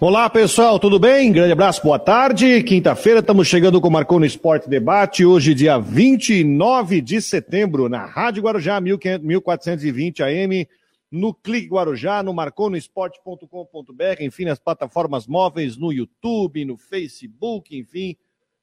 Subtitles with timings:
[0.00, 1.30] Olá pessoal, tudo bem?
[1.30, 2.64] Grande abraço, boa tarde.
[2.64, 8.42] Quinta-feira estamos chegando com o Marcou Esporte Debate, hoje dia 29 de setembro, na Rádio
[8.42, 10.68] Guarujá 1420 AM,
[11.12, 18.16] no Clique Guarujá, no marconosport.com.br, enfim, nas plataformas móveis, no YouTube, no Facebook, enfim,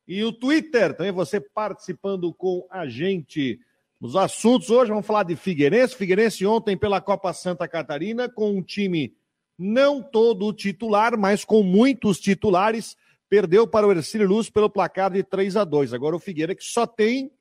[0.06, 3.58] e o Twitter, também você participando com a gente.
[4.02, 5.96] Os assuntos hoje, vamos falar de Figueirense.
[5.96, 9.14] Figueirense ontem pela Copa Santa Catarina, com um time
[9.62, 12.98] não todo titular, mas com muitos titulares,
[13.30, 16.64] perdeu para o Ercílio Luz pelo placar de 3 a 2 Agora o Figueira, que
[16.64, 17.32] só tem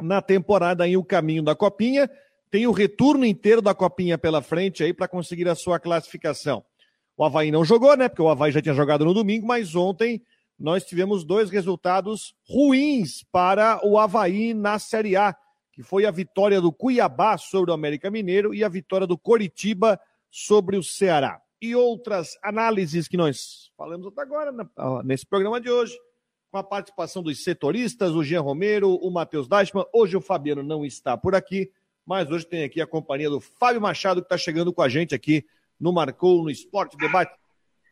[0.00, 2.10] na temporada aí o caminho da Copinha,
[2.50, 6.64] tem o retorno inteiro da Copinha pela frente aí para conseguir a sua classificação.
[7.16, 8.08] O Havaí não jogou, né?
[8.08, 10.22] Porque o Havaí já tinha jogado no domingo, mas ontem
[10.58, 15.36] nós tivemos dois resultados ruins para o Havaí na Série A,
[15.72, 20.00] que foi a vitória do Cuiabá sobre o América Mineiro e a vitória do Coritiba
[20.30, 21.40] sobre o Ceará.
[21.60, 24.52] E outras análises que nós falamos até agora
[25.04, 25.98] nesse programa de hoje,
[26.50, 29.84] com a participação dos setoristas, o Jean Romero, o Matheus Deichmann.
[29.92, 31.70] Hoje o Fabiano não está por aqui,
[32.06, 35.14] mas hoje tem aqui a companhia do Fábio Machado, que está chegando com a gente
[35.14, 35.44] aqui
[35.78, 37.32] no Marcou, no Esporte Debate.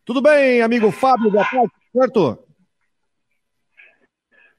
[0.04, 1.30] Tudo bem, amigo Fábio?
[1.30, 2.46] Boa tarde, certo?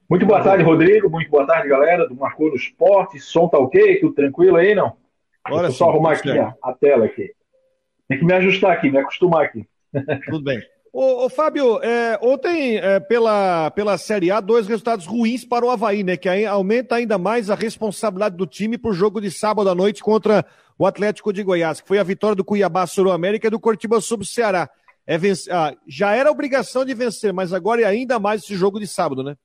[0.08, 1.10] Muito boa tarde, Rodrigo.
[1.10, 3.20] Muito boa tarde, galera do Marcou no Esporte.
[3.20, 4.00] Som tá ok?
[4.00, 4.96] Tudo tranquilo aí, não?
[5.44, 7.34] Agora só arrumar aqui a, a, tela aqui.
[8.08, 9.66] Tem que me ajustar aqui, me acostumar aqui.
[10.30, 10.60] Tudo bem.
[10.92, 15.70] Ô, ô Fábio, é, ontem é, pela, pela Série A, dois resultados ruins para o
[15.70, 16.16] Havaí, né?
[16.16, 19.74] Que aí aumenta ainda mais a responsabilidade do time para o jogo de sábado à
[19.74, 20.44] noite contra
[20.78, 23.60] o Atlético de Goiás, que foi a vitória do Cuiabá sobre o América e do
[23.60, 24.70] Coritiba sobre o Ceará.
[25.06, 28.80] É vencer, ah, já era obrigação de vencer, mas agora é ainda mais esse jogo
[28.80, 29.36] de sábado, né?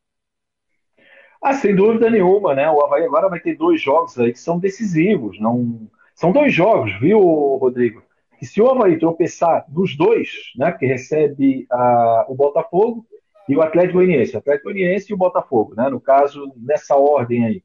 [1.42, 2.70] Ah, sem dúvida nenhuma, né?
[2.70, 5.40] O Havaí agora vai ter dois jogos aí que são decisivos.
[5.40, 5.90] Não...
[6.16, 8.02] São dois jogos, viu, Rodrigo?
[8.42, 13.06] E se o Havaí tropeçar nos dois, né, que recebe a, o Botafogo
[13.48, 17.46] e o Atlético Goianiense, o Atlético Goianiense e o Botafogo, né, no caso, nessa ordem
[17.46, 17.64] aí.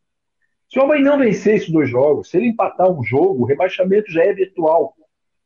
[0.69, 4.13] Se o Havaí não vencer esses dois jogos, se ele empatar um jogo, o rebaixamento
[4.13, 4.95] já é virtual.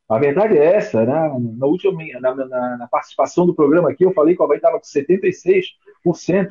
[0.09, 1.33] A verdade é essa, né?
[1.57, 4.79] Na última na, na, na participação do programa aqui, eu falei que o Havaí estava
[4.79, 5.69] com 76%,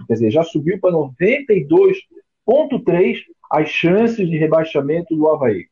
[0.07, 5.67] quer dizer, já subiu para 92,3% as chances de rebaixamento do Havaí.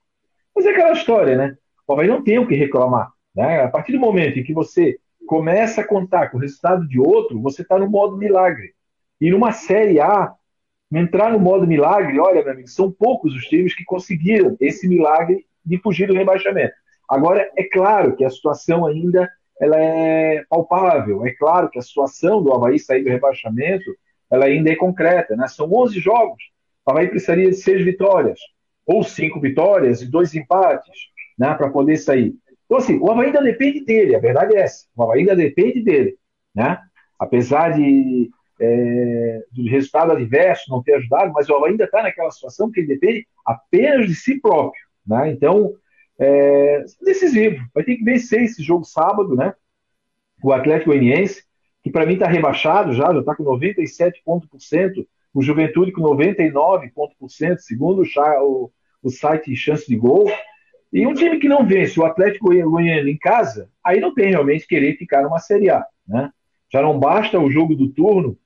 [0.53, 1.57] Mas é aquela história, né?
[1.89, 3.11] O Havaí não tem o que reclamar.
[3.35, 3.63] Né?
[3.63, 7.41] A partir do momento em que você começa a contar com o resultado de outro,
[7.41, 8.75] você está no modo milagre.
[9.19, 10.31] E numa Série A,
[10.94, 15.47] entrar no modo milagre, olha, meu amigo, são poucos os times que conseguiram esse milagre
[15.66, 16.75] de fugir do rebaixamento.
[17.09, 19.28] Agora, é claro que a situação ainda
[19.59, 23.97] ela é palpável, é claro que a situação do Havaí sair do rebaixamento
[24.29, 25.35] ela ainda é concreta.
[25.35, 25.47] Né?
[25.47, 26.44] São 11 jogos,
[26.85, 28.39] o Havaí precisaria de seis vitórias,
[28.85, 32.35] ou cinco vitórias e dois empates né, para poder sair.
[32.66, 34.85] Então, assim, o Havaí ainda depende dele, a verdade é essa.
[34.95, 36.17] O Havaí ainda depende dele.
[36.53, 36.77] Né?
[37.17, 38.29] Apesar de,
[38.59, 42.81] é, do resultado adverso não ter ajudado, mas o Havaí ainda está naquela situação que
[42.81, 44.83] ele depende apenas de si próprio.
[45.07, 45.31] Né?
[45.31, 45.73] Então,
[46.19, 47.66] é, decisivo.
[47.73, 49.53] Vai ter que vencer esse jogo sábado, né?
[50.44, 51.44] O Atlético Goianiense,
[51.81, 58.03] que para mim está rebaixado já, já está com 97%, o Juventude com 99%, segundo
[58.41, 60.29] o, o site Chance de Gol.
[60.91, 64.67] E um time que não vence o Atlético Goianiense em casa, aí não tem realmente
[64.67, 65.85] querer ficar numa Série A.
[66.07, 66.31] Né?
[66.72, 68.38] Já não basta o jogo do turno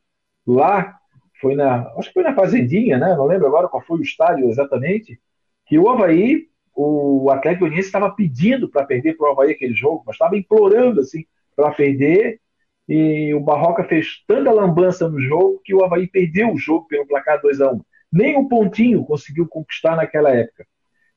[0.45, 0.97] lá,
[1.39, 3.15] foi na, acho que foi na Fazendinha, né?
[3.15, 5.19] não lembro agora qual foi o estádio exatamente,
[5.65, 10.03] que o Havaí, o Atlético Goianiense estava pedindo para perder para o Havaí aquele jogo,
[10.05, 12.41] mas estava implorando assim para perder,
[12.87, 17.07] e o Barroca fez tanta lambança no jogo que o Havaí perdeu o jogo pelo
[17.07, 20.65] placar 2 a 1 Nem um pontinho conseguiu conquistar naquela época.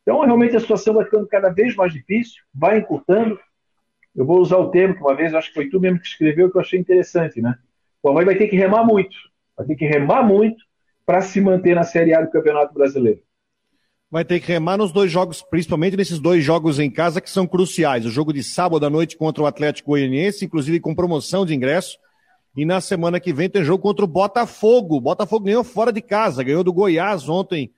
[0.07, 3.37] Então, realmente, a situação vai ficando cada vez mais difícil, vai encurtando.
[4.15, 6.49] Eu vou usar o termo que uma vez, acho que foi tu mesmo que escreveu,
[6.49, 7.57] que eu achei interessante, né?
[8.01, 9.17] O Havaí vai ter que remar muito,
[9.57, 10.63] vai ter que remar muito
[11.05, 13.21] para se manter na Série A do Campeonato Brasileiro.
[14.09, 17.45] Vai ter que remar nos dois jogos, principalmente nesses dois jogos em casa que são
[17.45, 18.07] cruciais.
[18.07, 21.99] O jogo de sábado à noite contra o Atlético Goianiense, inclusive com promoção de ingresso.
[22.57, 24.97] E na semana que vem tem jogo contra o Botafogo.
[24.97, 27.73] O Botafogo ganhou fora de casa, ganhou do Goiás ontem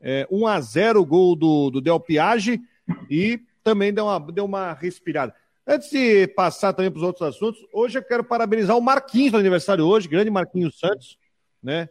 [0.00, 2.60] é, 1 a 0 o gol do, do Del Piage
[3.08, 5.34] e também deu uma, deu uma respirada.
[5.66, 9.38] Antes de passar também para os outros assuntos, hoje eu quero parabenizar o Marquinhos do
[9.38, 11.18] aniversário hoje, grande Marquinhos Santos,
[11.62, 11.88] né?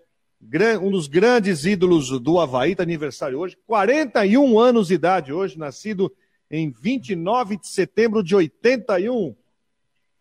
[0.82, 6.12] Um dos grandes ídolos do Havaí, tá aniversário hoje, 41 anos de idade hoje, nascido
[6.50, 9.36] em 29 de setembro de 81.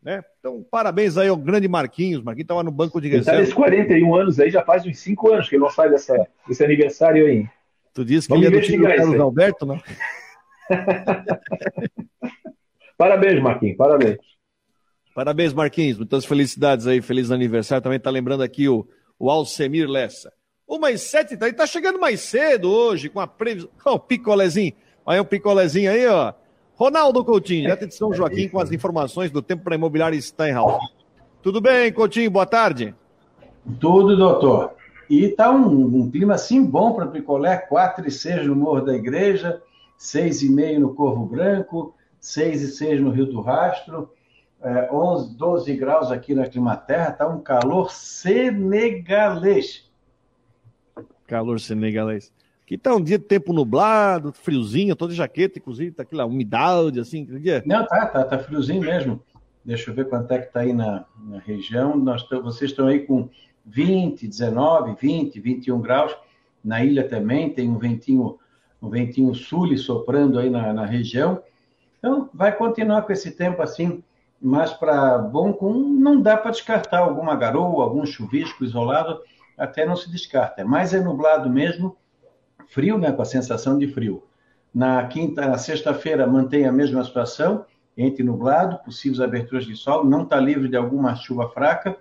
[0.02, 0.23] Né?
[0.38, 2.23] Então, parabéns aí ao grande Marquinhos.
[2.23, 3.40] Marquinhos estava no banco de reserva.
[3.40, 6.26] Ele tá 41 anos aí, já faz uns 5 anos que ele não sai dessa,
[6.46, 7.49] desse aniversário aí.
[7.98, 9.82] Tu disse que Vamos ele é do time do Carlos Alberto, não?
[12.96, 14.18] parabéns, Marquinhos, parabéns.
[15.12, 15.98] Parabéns, Marquinhos.
[15.98, 17.02] Muitas felicidades aí.
[17.02, 17.82] Feliz aniversário.
[17.82, 18.86] Também tá lembrando aqui o,
[19.18, 20.32] o Alcemir Lessa.
[20.64, 23.68] Uma e sete, tá, tá chegando mais cedo hoje com a previsão.
[23.84, 24.74] Ó, o picolézinho.
[25.04, 26.34] Olha o picolézinho aí, ó.
[26.76, 30.80] Ronaldo Coutinho, direto de São Joaquim, com as informações do tempo para imobiliário Steinhaus.
[31.42, 32.30] Tudo bem, Coutinho?
[32.30, 32.94] Boa tarde.
[33.80, 34.77] Tudo, doutor.
[35.08, 38.94] E tá um, um clima assim bom para picolé, 4 e 6 no Morro da
[38.94, 39.62] Igreja,
[39.96, 44.10] 6 e meio no Corvo Branco, 6 e 6 no Rio do Rastro,
[44.62, 49.88] é, 11, 12 graus aqui na Climaterra, tá um calor senegalês.
[51.26, 52.32] Calor senegalês.
[52.64, 57.00] Aqui tá um dia de tempo nublado, friozinho, tô de jaqueta, inclusive, tá aquela umidade,
[57.00, 57.62] assim, que dia?
[57.64, 59.22] Não, tá, tá, tá friozinho mesmo.
[59.64, 61.96] Deixa eu ver quanto é que tá aí na, na região.
[61.96, 63.28] Nós vocês estão aí com
[63.68, 66.16] 20, 19, 20, 21 graus.
[66.64, 68.38] Na ilha também tem um ventinho,
[68.82, 71.42] um ventinho sul soprando aí na, na região.
[71.98, 74.02] Então, vai continuar com esse tempo assim,
[74.40, 79.20] mas para bom com não dá para descartar alguma garoa, algum chuvisco isolado,
[79.56, 80.64] até não se descarta.
[80.64, 81.96] Mas é nublado mesmo,
[82.68, 84.22] frio, né, com a sensação de frio.
[84.72, 87.64] Na quinta, na sexta-feira mantém a mesma situação,
[87.96, 91.96] entre nublado, possíveis aberturas de sol, não está livre de alguma chuva fraca.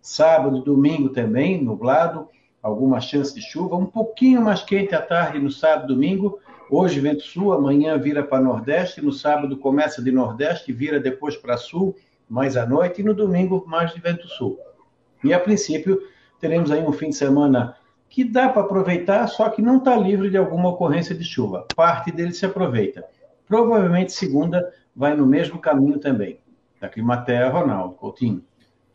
[0.00, 2.28] Sábado domingo também, nublado,
[2.62, 6.38] alguma chance de chuva, um pouquinho mais quente à tarde no sábado domingo.
[6.70, 11.56] Hoje vento sul, amanhã vira para nordeste, no sábado começa de nordeste, vira depois para
[11.56, 11.96] sul,
[12.28, 14.58] mais à noite, e no domingo mais de vento sul.
[15.24, 16.00] E a princípio
[16.38, 17.76] teremos aí um fim de semana
[18.08, 21.66] que dá para aproveitar, só que não está livre de alguma ocorrência de chuva.
[21.74, 23.04] Parte dele se aproveita.
[23.46, 26.38] Provavelmente segunda vai no mesmo caminho também.
[26.80, 28.44] Da Climatea, Ronaldo Coutinho.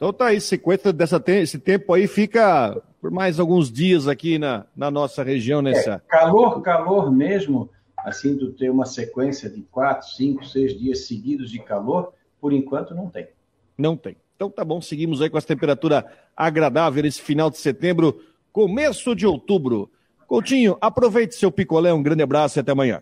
[0.04, 4.66] Então tá aí, sequência dessa esse tempo aí fica por mais alguns dias aqui na,
[4.76, 5.94] na nossa região nessa.
[5.94, 7.70] É, calor, calor mesmo,
[8.00, 12.12] assim, tu ter uma sequência de quatro, cinco, seis dias seguidos de calor,
[12.42, 13.30] por enquanto não tem.
[13.78, 14.18] Não tem.
[14.36, 18.20] Então tá bom, seguimos aí com essa temperatura agradável esse final de setembro,
[18.52, 19.90] começo de outubro.
[20.28, 23.02] Coutinho, aproveite seu picolé, um grande abraço e até amanhã.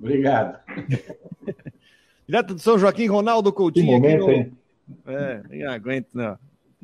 [0.00, 0.58] Obrigado.
[2.26, 3.86] Direto de São Joaquim, Ronaldo Coutinho.
[3.86, 4.63] Que momento, aqui no...
[5.06, 6.38] É, nem aguento, não.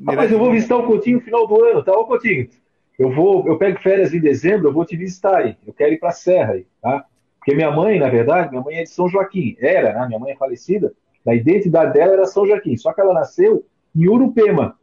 [0.05, 1.91] Rapaz, eu vou visitar o Coutinho no final do ano, tá?
[1.93, 2.49] Ô, Coutinho,
[2.97, 5.57] eu vou, eu pego férias em dezembro, eu vou te visitar aí.
[5.65, 7.05] Eu quero ir pra Serra aí, tá?
[7.37, 9.55] Porque minha mãe, na verdade, minha mãe é de São Joaquim.
[9.59, 10.07] Era, né?
[10.07, 10.93] Minha mãe é falecida.
[11.27, 12.77] A identidade dela era São Joaquim.
[12.77, 13.65] Só que ela nasceu
[13.95, 14.77] em Urupema,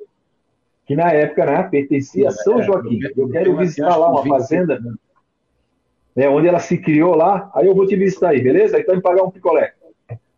[0.84, 3.00] que na época, né, pertencia a São Joaquim.
[3.16, 4.80] Eu quero visitar lá uma fazenda,
[6.16, 7.50] né, onde ela se criou lá.
[7.54, 8.78] Aí eu vou te visitar aí, beleza?
[8.78, 9.74] Então me pagar um picolé.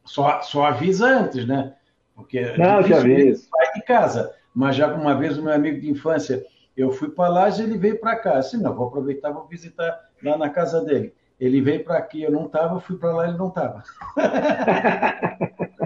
[0.05, 1.75] Só, só avisa antes, né?
[2.21, 3.49] Porque Não, já aviso.
[3.49, 4.35] sai de casa.
[4.55, 6.45] Mas já uma vez o meu amigo de infância,
[6.77, 8.39] eu fui para lá e ele veio para cá.
[8.39, 11.15] Assim, não, vou aproveitar, vou visitar lá na casa dele.
[11.39, 13.83] Ele veio para aqui, eu não estava, fui para lá, ele não estava.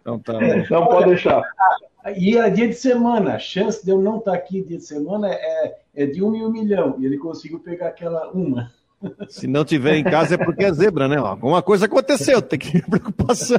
[0.00, 0.32] Então tá.
[0.70, 1.42] Não pode deixar.
[2.16, 5.28] E é dia de semana, a chance de eu não estar aqui dia de semana
[5.30, 6.96] é, é de um em um milhão.
[6.98, 8.72] E ele conseguiu pegar aquela uma.
[9.28, 11.16] Se não tiver em casa é porque é zebra, né?
[11.16, 13.58] Alguma coisa aconteceu, tem que ter preocupação.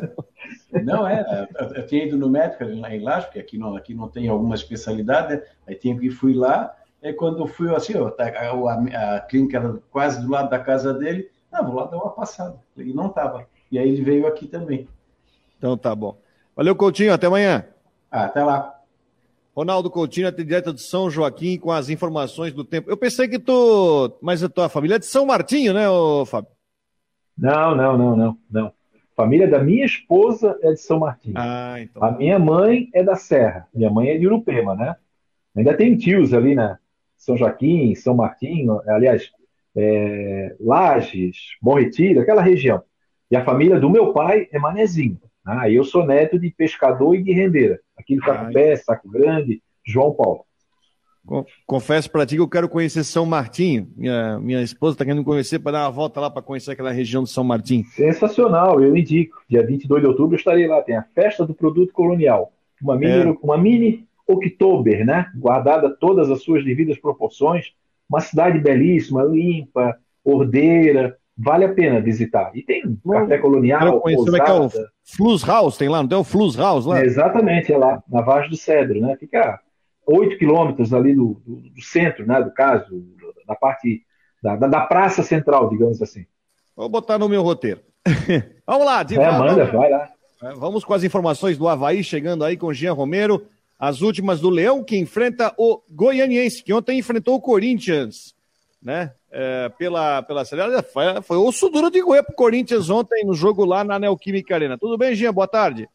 [0.83, 1.47] Não, é.
[1.75, 4.55] Eu tinha ido no médico lá em Laje, porque aqui não, aqui não tem alguma
[4.55, 5.43] especialidade, né?
[5.67, 9.79] Aí tinha que fui lá, é quando fui assim, ó, tá, a, a, clínica era
[9.91, 12.57] quase do lado da casa dele, ah, vou lá dar uma passada.
[12.77, 13.47] E não estava.
[13.71, 14.87] E aí ele veio aqui também.
[15.57, 16.17] Então tá bom.
[16.55, 17.65] Valeu, Coutinho, até amanhã.
[18.11, 18.70] Ah, até lá.
[19.61, 22.89] Ronaldo Coutinho, direto de São Joaquim, com as informações do tempo.
[22.89, 24.17] Eu pensei que tu.
[24.19, 26.49] Mas a tua família é de São Martinho, né, ô, Fábio?
[27.37, 28.73] Não, não, não, não, não.
[29.15, 31.35] Família da minha esposa é de São Martinho.
[31.37, 32.03] Ah, então.
[32.03, 33.67] A minha mãe é da Serra.
[33.71, 34.95] Minha mãe é de Urupema, né?
[35.55, 36.79] Ainda tem tios ali na
[37.15, 39.29] São Joaquim, São Martinho, aliás,
[39.75, 42.81] é, Lages, Bom Retiro, aquela região.
[43.29, 45.19] E a família do meu pai é Manezinho.
[45.45, 47.79] Ah, eu sou neto de pescador e de rendeira.
[48.01, 50.45] Aqui no Cacupé, Saco Grande, João Paulo.
[51.67, 53.87] Confesso para ti que eu quero conhecer São Martinho.
[53.95, 57.23] Minha, minha esposa está querendo conhecer para dar uma volta lá para conhecer aquela região
[57.23, 57.85] de São Martinho.
[57.85, 59.41] Sensacional, eu indico.
[59.47, 60.81] Dia 22 de outubro eu estarei lá.
[60.81, 62.51] Tem a festa do produto colonial.
[62.81, 63.37] Uma mini, é.
[63.43, 65.31] uma mini Oktober, né?
[65.35, 67.71] Guardada todas as suas devidas proporções.
[68.09, 71.17] Uma cidade belíssima, limpa, ordeira.
[71.43, 72.51] Vale a pena visitar.
[72.53, 74.43] E tem Bom, café colonial, pousada.
[74.43, 74.69] É, é o
[75.03, 77.03] Flus House, tem lá, não tem o Flus House lá?
[77.03, 79.15] Exatamente, é lá, na Vargem do Cedro, né?
[79.19, 79.59] Fica
[80.05, 83.03] 8 quilômetros ali do, do, do, centro, né, do caso,
[83.47, 84.03] da parte
[84.41, 86.25] da, da, praça central, digamos assim.
[86.75, 87.81] Vou botar no meu roteiro.
[88.65, 89.23] vamos lá, Diva.
[89.23, 90.09] É, manda, vai lá.
[90.43, 93.45] É, vamos com as informações do Havaí, chegando aí com Jean Romero.
[93.79, 98.35] As últimas do Leão, que enfrenta o Goianiense, que ontem enfrentou o Corinthians,
[98.81, 99.13] né?
[99.31, 100.81] É, pela, pela série.
[100.83, 104.77] Foi, foi osso duro de goiânia pro Corinthians ontem no jogo lá na Neoquímica Arena.
[104.77, 105.31] Tudo bem, Jean?
[105.31, 105.87] Boa tarde.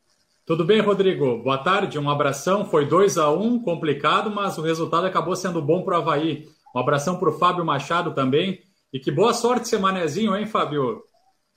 [0.47, 1.39] Tudo bem, Rodrigo?
[1.43, 2.65] Boa tarde, um abração.
[2.65, 6.47] Foi 2 a 1 um, complicado, mas o resultado acabou sendo bom para o Havaí.
[6.75, 8.61] Um abração para o Fábio Machado também.
[8.93, 11.03] E que boa sorte ser manezinho, hein, Fábio?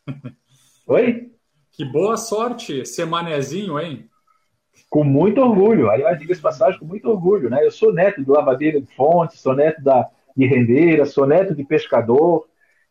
[0.88, 1.30] Oi?
[1.72, 4.10] Que boa sorte ser manezinho, hein?
[4.90, 5.92] Com muito orgulho.
[5.92, 7.64] Aliás, diga-se passagem, com muito orgulho, né?
[7.64, 10.10] Eu sou neto de lavadeira de fonte, sou neto da,
[10.40, 12.46] de rendeira, sou neto de pescador.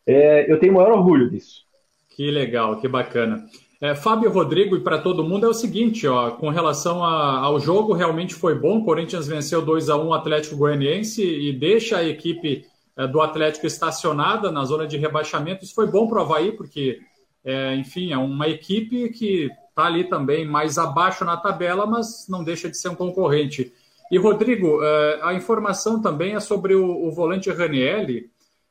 [0.06, 1.62] É, eu tenho o maior orgulho disso.
[2.10, 3.46] Que legal, que bacana.
[3.80, 7.58] É, Fábio Rodrigo, e para todo mundo é o seguinte, ó, com relação a, ao
[7.60, 8.84] jogo, realmente foi bom.
[8.84, 13.66] Corinthians venceu 2 a 1 o Atlético Goianiense e deixa a equipe é, do Atlético
[13.66, 15.64] estacionada na zona de rebaixamento.
[15.64, 16.98] Isso foi bom para o Havaí, porque,
[17.44, 22.42] é, enfim, é uma equipe que está ali também mais abaixo na tabela, mas não
[22.42, 23.72] deixa de ser um concorrente.
[24.10, 28.30] E, Rodrigo, é, a informação também é sobre o, volante Ranielli.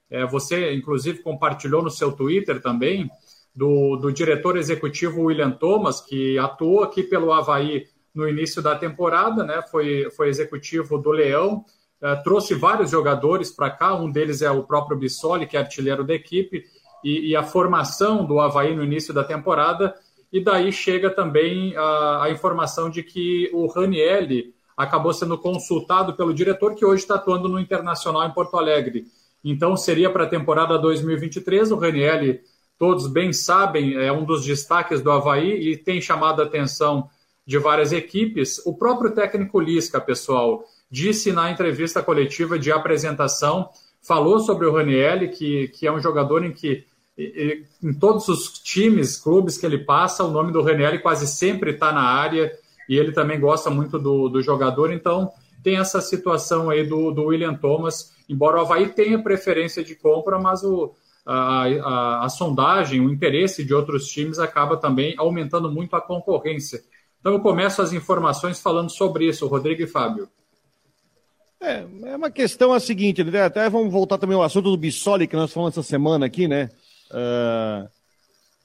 [0.10, 3.10] É, você, inclusive, compartilhou no seu Twitter também
[3.58, 9.44] do, do diretor executivo William Thomas, que atuou aqui pelo Havaí no início da temporada,
[9.44, 9.62] né?
[9.72, 11.66] foi, foi executivo do Leão,
[12.02, 16.04] uh, trouxe vários jogadores para cá, um deles é o próprio Bissoli, que é artilheiro
[16.04, 16.64] da equipe,
[17.04, 19.94] e, e, a formação do Havaí no início da temporada,
[20.34, 26.34] e daí chega também a, a informação de que o Ranielli acabou sendo consultado pelo
[26.34, 29.08] diretor, que hoje está atuando no Internacional em Porto Alegre.
[29.44, 32.42] Então seria para a temporada 2023, o Ranielli
[32.78, 37.10] todos bem sabem, é um dos destaques do Havaí e tem chamado a atenção
[37.44, 38.62] de várias equipes.
[38.68, 43.70] O próprio técnico Lisca, pessoal, disse na entrevista coletiva de apresentação,
[44.00, 46.86] falou sobre o Ranielli, que, que é um jogador em que
[47.82, 51.92] em todos os times, clubes que ele passa, o nome do Ranielli quase sempre está
[51.92, 52.52] na área
[52.88, 55.32] e ele também gosta muito do, do jogador, então
[55.64, 60.40] tem essa situação aí do, do William Thomas, embora o Havaí tenha preferência de compra,
[60.40, 60.94] mas o,
[61.26, 66.82] a, a, a, sondagem, o interesse de outros times acaba também aumentando muito a concorrência.
[67.20, 70.30] Então eu começo as informações falando sobre isso, Rodrigo e Fábio.
[71.60, 73.42] É, é uma questão a seguinte, né?
[73.42, 76.70] até vamos voltar também ao assunto do Bissoli que nós falamos essa semana aqui, né?
[77.10, 77.90] Uh,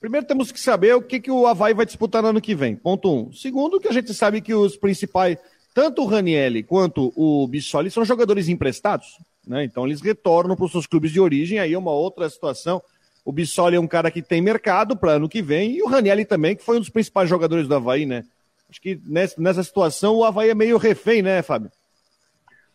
[0.02, 2.74] primeiro temos que saber o que, que o Havaí vai disputar no ano que vem,
[2.74, 3.32] ponto um.
[3.32, 5.38] Segundo, que a gente sabe que os principais,
[5.72, 9.16] tanto o Ranielli quanto o Bissoli são jogadores emprestados,
[9.46, 9.62] né?
[9.62, 12.82] Então eles retornam para os seus clubes de origem, aí é uma outra situação.
[13.24, 16.24] O Bissoli é um cara que tem mercado para ano que vem, e o Ranielli
[16.24, 18.24] também, que foi um dos principais jogadores do Havaí, né?
[18.68, 21.70] Acho que nessa, situação o Havaí é meio refém, né, Fábio?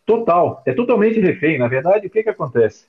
[0.05, 1.57] Total, é totalmente refém.
[1.57, 2.86] Na verdade, o que, que acontece?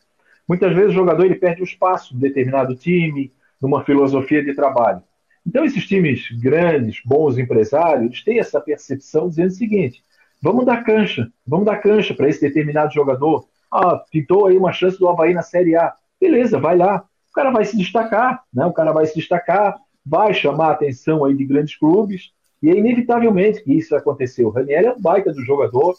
[0.47, 5.03] Muitas vezes o jogador ele perde o espaço de determinado time, numa filosofia de trabalho.
[5.47, 10.03] Então, esses times grandes, bons empresários, têm essa percepção dizendo o seguinte:
[10.43, 14.99] vamos dar cancha, vamos dar cancha para esse determinado jogador, ah, pintou aí uma chance
[14.99, 15.95] do Havaí na Série A.
[16.21, 17.05] Beleza, vai lá.
[17.31, 18.67] O cara vai se destacar, né?
[18.67, 22.77] O cara vai se destacar, vai chamar a atenção aí de grandes clubes, e é
[22.77, 24.49] inevitavelmente que isso aconteceu.
[24.49, 25.95] O Raniel é um baita do jogador,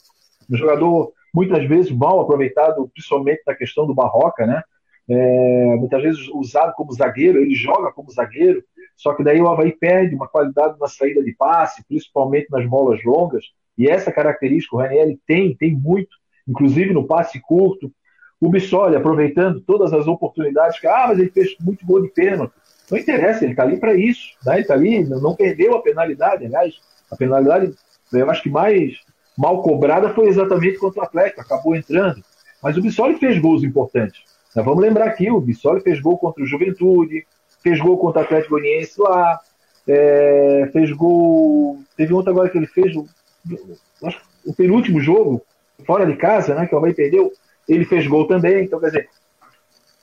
[0.50, 4.62] um jogador muitas vezes mal aproveitado, principalmente na questão do Barroca, né?
[5.10, 8.64] É, muitas vezes usado como zagueiro, ele joga como zagueiro,
[8.96, 13.04] só que daí o Havaí perde uma qualidade na saída de passe, principalmente nas bolas
[13.04, 13.46] longas,
[13.78, 16.10] e essa característica o Raniel tem, tem muito,
[16.48, 17.90] inclusive no passe curto.
[18.40, 22.54] O Bissoli aproveitando todas as oportunidades que, ah, mas ele fez muito gol de pênalti.
[22.92, 24.36] Não interessa, ele está ali para isso.
[24.46, 24.56] Né?
[24.56, 26.46] Ele está ali, não perdeu a penalidade.
[26.46, 26.76] Aliás,
[27.10, 27.74] a penalidade,
[28.12, 28.98] eu acho que mais
[29.38, 32.22] mal cobrada foi exatamente contra o Atlético, acabou entrando.
[32.62, 34.22] Mas o Bissoli fez gols importantes.
[34.56, 37.26] Nós vamos lembrar aqui, o Bissoli fez gol contra o Juventude,
[37.62, 39.40] fez gol contra o Atlético Goianiense lá,
[39.88, 41.80] é, fez gol.
[41.96, 42.94] Teve outro agora que ele fez,
[44.04, 45.42] acho, o penúltimo jogo,
[45.86, 47.32] fora de casa, né, que o Havaí perdeu,
[47.68, 48.66] ele fez gol também.
[48.66, 49.10] Então, quer dizer,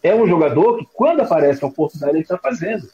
[0.03, 2.89] é um jogador que, quando aparece a oportunidade, ele está fazendo.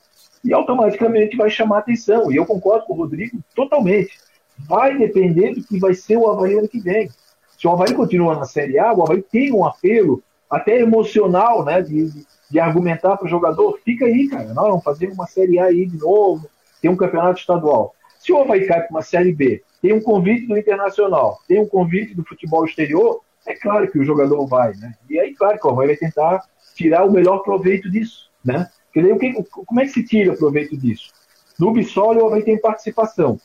[0.45, 2.33] E automaticamente vai chamar atenção.
[2.33, 4.19] E eu concordo com o Rodrigo totalmente.
[4.59, 7.09] Vai depender do que vai ser o Havaí ano que vem.
[7.57, 11.81] Se o Havaí continua na Série A, o Havaí tem um apelo até emocional, né,
[11.81, 12.13] de,
[12.51, 15.87] de argumentar para o jogador, fica aí, cara, nós vamos fazer uma Série A aí
[15.87, 16.47] de novo,
[16.81, 17.95] tem um campeonato estadual.
[18.21, 21.67] Se o Havaí cai para uma Série B tem um convite do Internacional, tem um
[21.67, 24.95] convite do futebol exterior, é claro que o jogador vai, né?
[25.11, 26.45] E aí, claro que o Havaí vai tentar
[26.77, 28.71] tirar o melhor proveito disso, né?
[28.85, 29.33] Porque daí, o que,
[29.67, 31.11] como é que se tira o proveito disso?
[31.59, 33.41] No Bissoli, o Havaí tem participação.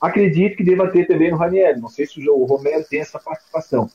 [0.00, 3.90] Acredito que deva ter também no Raniel, não sei se o Romero tem essa participação.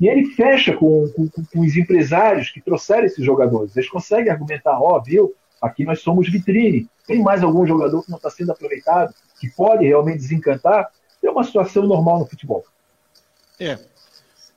[0.00, 3.76] E ele fecha com, com, com os empresários que trouxeram esses jogadores.
[3.76, 6.88] Eles conseguem argumentar, ó, oh, viu, aqui nós somos vitrine.
[7.06, 10.90] Tem mais algum jogador que não está sendo aproveitado, que pode realmente desencantar?
[11.22, 12.64] é uma situação normal no futebol.
[13.58, 13.78] É.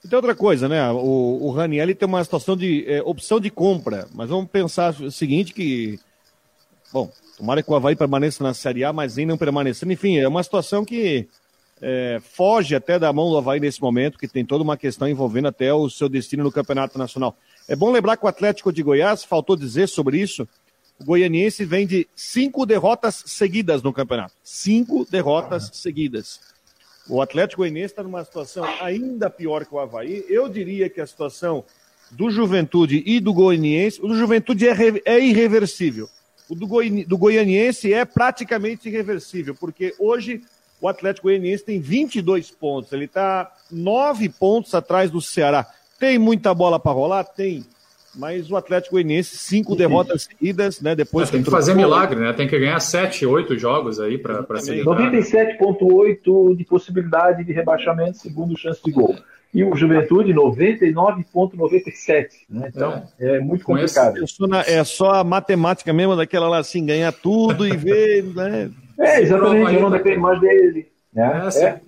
[0.04, 0.90] E tem outra coisa, né?
[0.92, 5.12] O, o Raniel tem uma situação de é, opção de compra, mas vamos pensar o
[5.12, 6.00] seguinte que
[6.92, 9.92] bom, tomara que o Havaí permaneça na Série A, mas nem não permanecendo.
[9.92, 11.28] Enfim, é uma situação que
[11.86, 15.50] é, foge até da mão do Havaí nesse momento, que tem toda uma questão envolvendo
[15.50, 17.38] até o seu destino no Campeonato Nacional.
[17.68, 20.48] É bom lembrar que o Atlético de Goiás, faltou dizer sobre isso,
[20.98, 24.34] o goianiense vem de cinco derrotas seguidas no campeonato.
[24.42, 26.40] Cinco derrotas seguidas.
[27.10, 30.24] O Atlético Goianiense está numa situação ainda pior que o Havaí.
[30.30, 31.66] Eu diria que a situação
[32.12, 34.74] do Juventude e do Goianiense, o do Juventude é,
[35.04, 36.08] é irreversível.
[36.48, 40.42] O do, Goi, do Goianiense é praticamente irreversível, porque hoje
[40.84, 42.92] o Atlético Goianiense tem 22 pontos.
[42.92, 45.66] Ele está nove pontos atrás do Ceará.
[45.98, 47.24] Tem muita bola para rolar?
[47.24, 47.64] Tem.
[48.14, 50.94] Mas o Atlético Goianiense, cinco derrotas seguidas, né?
[50.94, 52.34] Depois é, tem que fazer milagre, né?
[52.34, 55.10] Tem que ganhar sete, oito jogos aí para se livrar.
[55.10, 59.16] 97,8 de possibilidade de rebaixamento, segundo chance de gol.
[59.54, 62.28] E o Juventude, 99,97.
[62.50, 62.70] Né?
[62.76, 64.22] Então, é, é muito complicado.
[64.22, 68.70] É só, é só a matemática mesmo, daquela lá assim, ganhar tudo e ver, né?
[69.00, 70.92] É, exatamente, eu não dependo mais dele.
[71.14, 71.50] Né?
[71.56, 71.82] É, é.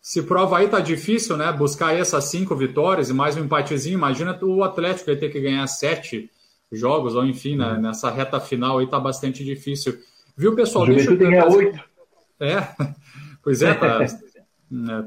[0.00, 1.52] Se prova aí tá difícil, né?
[1.52, 3.94] Buscar essas cinco vitórias e mais um empatezinho.
[3.98, 6.30] Imagina o Atlético ia ter que ganhar sete
[6.70, 7.78] jogos, ou enfim, né?
[7.78, 9.98] nessa reta final aí tá bastante difícil.
[10.36, 10.84] Viu, pessoal?
[10.84, 11.80] O Deixa eu ganhar oito.
[12.38, 12.68] É,
[13.42, 14.04] pois é, tá.
[14.04, 14.08] é,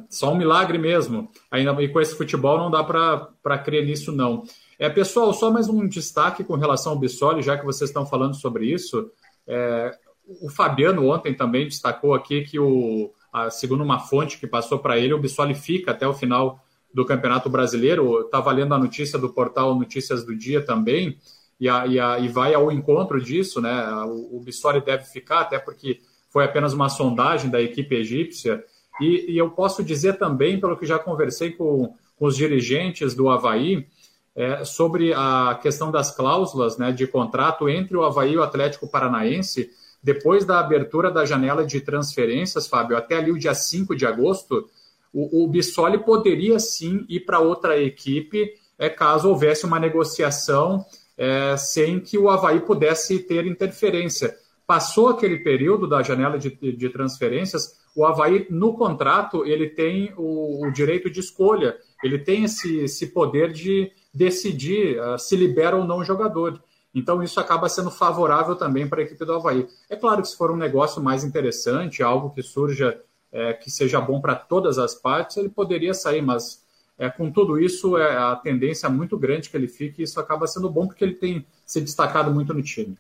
[0.10, 1.29] só um milagre mesmo.
[1.50, 4.43] Ainda e com esse futebol não dá para crer nisso, não.
[4.77, 8.36] É, pessoal, só mais um destaque com relação ao Bissoli, já que vocês estão falando
[8.36, 9.10] sobre isso.
[9.48, 9.96] É,
[10.41, 13.12] o Fabiano ontem também destacou aqui que o
[13.51, 17.50] segundo uma fonte que passou para ele, o Bissoli fica até o final do Campeonato
[17.50, 18.21] Brasileiro.
[18.21, 21.17] Estava lendo a notícia do portal Notícias do Dia também,
[21.59, 23.89] e, a, e, a, e vai ao encontro disso, né?
[24.05, 28.63] O, o Bissoli deve ficar, até porque foi apenas uma sondagem da equipe egípcia.
[29.01, 33.29] E, e eu posso dizer também, pelo que já conversei com, com os dirigentes do
[33.29, 33.88] Havaí,
[34.36, 38.89] é, sobre a questão das cláusulas né, de contrato entre o Havaí e o Atlético
[38.89, 39.69] Paranaense
[40.01, 44.68] depois da abertura da janela de transferências, Fábio, até ali o dia 5 de agosto,
[45.13, 50.85] o, o Bissoli poderia sim ir para outra equipe é, caso houvesse uma negociação
[51.18, 54.35] é, sem que o Havaí pudesse ter interferência.
[54.66, 60.66] Passou aquele período da janela de, de transferências, o Havaí, no contrato, ele tem o,
[60.66, 65.83] o direito de escolha, ele tem esse, esse poder de decidir uh, se libera ou
[65.83, 66.62] não o jogador.
[66.93, 69.67] Então, isso acaba sendo favorável também para a equipe do Havaí.
[69.89, 72.99] É claro que se for um negócio mais interessante, algo que surja,
[73.31, 76.65] é, que seja bom para todas as partes, ele poderia sair, mas
[76.97, 80.19] é, com tudo isso, é a tendência é muito grande que ele fique, e isso
[80.19, 82.97] acaba sendo bom porque ele tem se destacado muito no time.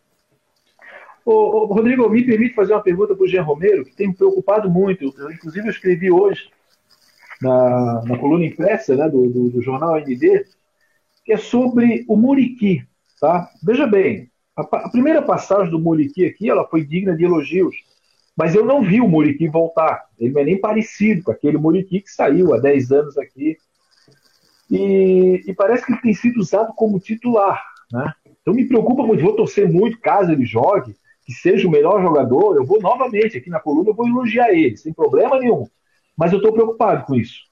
[1.25, 4.15] Ô, ô, Rodrigo, me permite fazer uma pergunta para o Jean Romero, que tem me
[4.15, 5.13] preocupado muito.
[5.17, 6.49] Eu, inclusive, eu escrevi hoje
[7.41, 10.45] na, na coluna impressa né, do, do, do jornal ND,
[11.25, 12.87] que é sobre o Muriqui.
[13.19, 13.49] Tá?
[13.61, 17.75] Veja bem, a, a, primeira passagem do Muriqui aqui ela foi digna de elogios,
[18.35, 20.05] mas eu não vi o Muriqui voltar.
[20.17, 23.57] Ele não é nem parecido com aquele Muriqui que saiu há 10 anos aqui.
[24.71, 27.61] E, e, parece que ele tem sido usado como titular.
[27.91, 28.13] Né?
[28.41, 32.55] Então me preocupa muito, vou torcer muito caso ele jogue, que seja o melhor jogador.
[32.55, 35.67] Eu vou novamente aqui na coluna, eu vou elogiar ele, sem problema nenhum.
[36.15, 37.48] Mas eu estou preocupado com isso.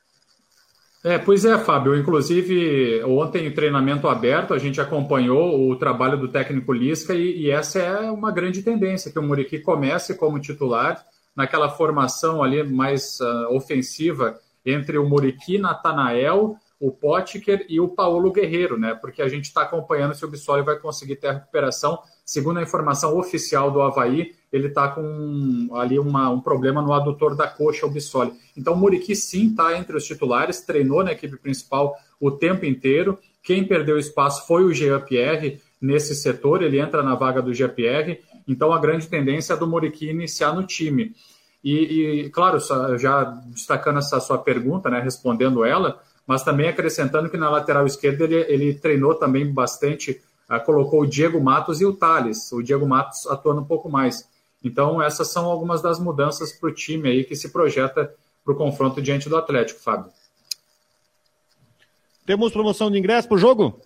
[1.04, 1.96] É, pois é, Fábio.
[1.96, 7.80] Inclusive, ontem, treinamento aberto, a gente acompanhou o trabalho do técnico Lisca e, e essa
[7.80, 11.06] é uma grande tendência, que o Muriqui comece como titular
[11.36, 18.32] naquela formação ali mais uh, ofensiva entre o Muriqui, Natanael, o Potker e o Paulo
[18.32, 18.96] Guerreiro, né?
[18.96, 22.00] Porque a gente está acompanhando se o Bissoli vai conseguir ter a recuperação.
[22.28, 27.38] Segundo a informação oficial do Havaí, ele está com ali uma, um problema no adutor
[27.38, 28.34] da coxa, o Bissoli.
[28.56, 33.18] Então o Muriqui sim está entre os titulares, treinou na equipe principal o tempo inteiro.
[33.42, 37.70] Quem perdeu espaço foi o Jean Pierre nesse setor, ele entra na vaga do Jean
[37.70, 38.20] Pierre.
[38.46, 41.16] Então a grande tendência é do Muriqui iniciar no time.
[41.64, 42.60] E, e, claro,
[42.98, 48.26] já destacando essa sua pergunta, né, respondendo ela, mas também acrescentando que na lateral esquerda
[48.26, 50.22] ele, ele treinou também bastante,
[50.66, 54.28] colocou o Diego Matos e o Thales, o Diego Matos atuando um pouco mais.
[54.64, 58.58] Então, essas são algumas das mudanças para o time aí que se projeta para o
[58.58, 60.12] confronto diante do Atlético, Fábio.
[62.26, 63.80] Temos promoção de ingresso para o jogo?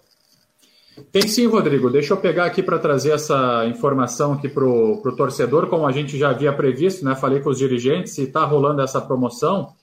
[1.11, 1.89] Tem sim, Rodrigo.
[1.89, 6.17] Deixa eu pegar aqui para trazer essa informação aqui para o torcedor, como a gente
[6.17, 7.15] já havia previsto, né?
[7.15, 9.73] Falei com os dirigentes e está rolando essa promoção.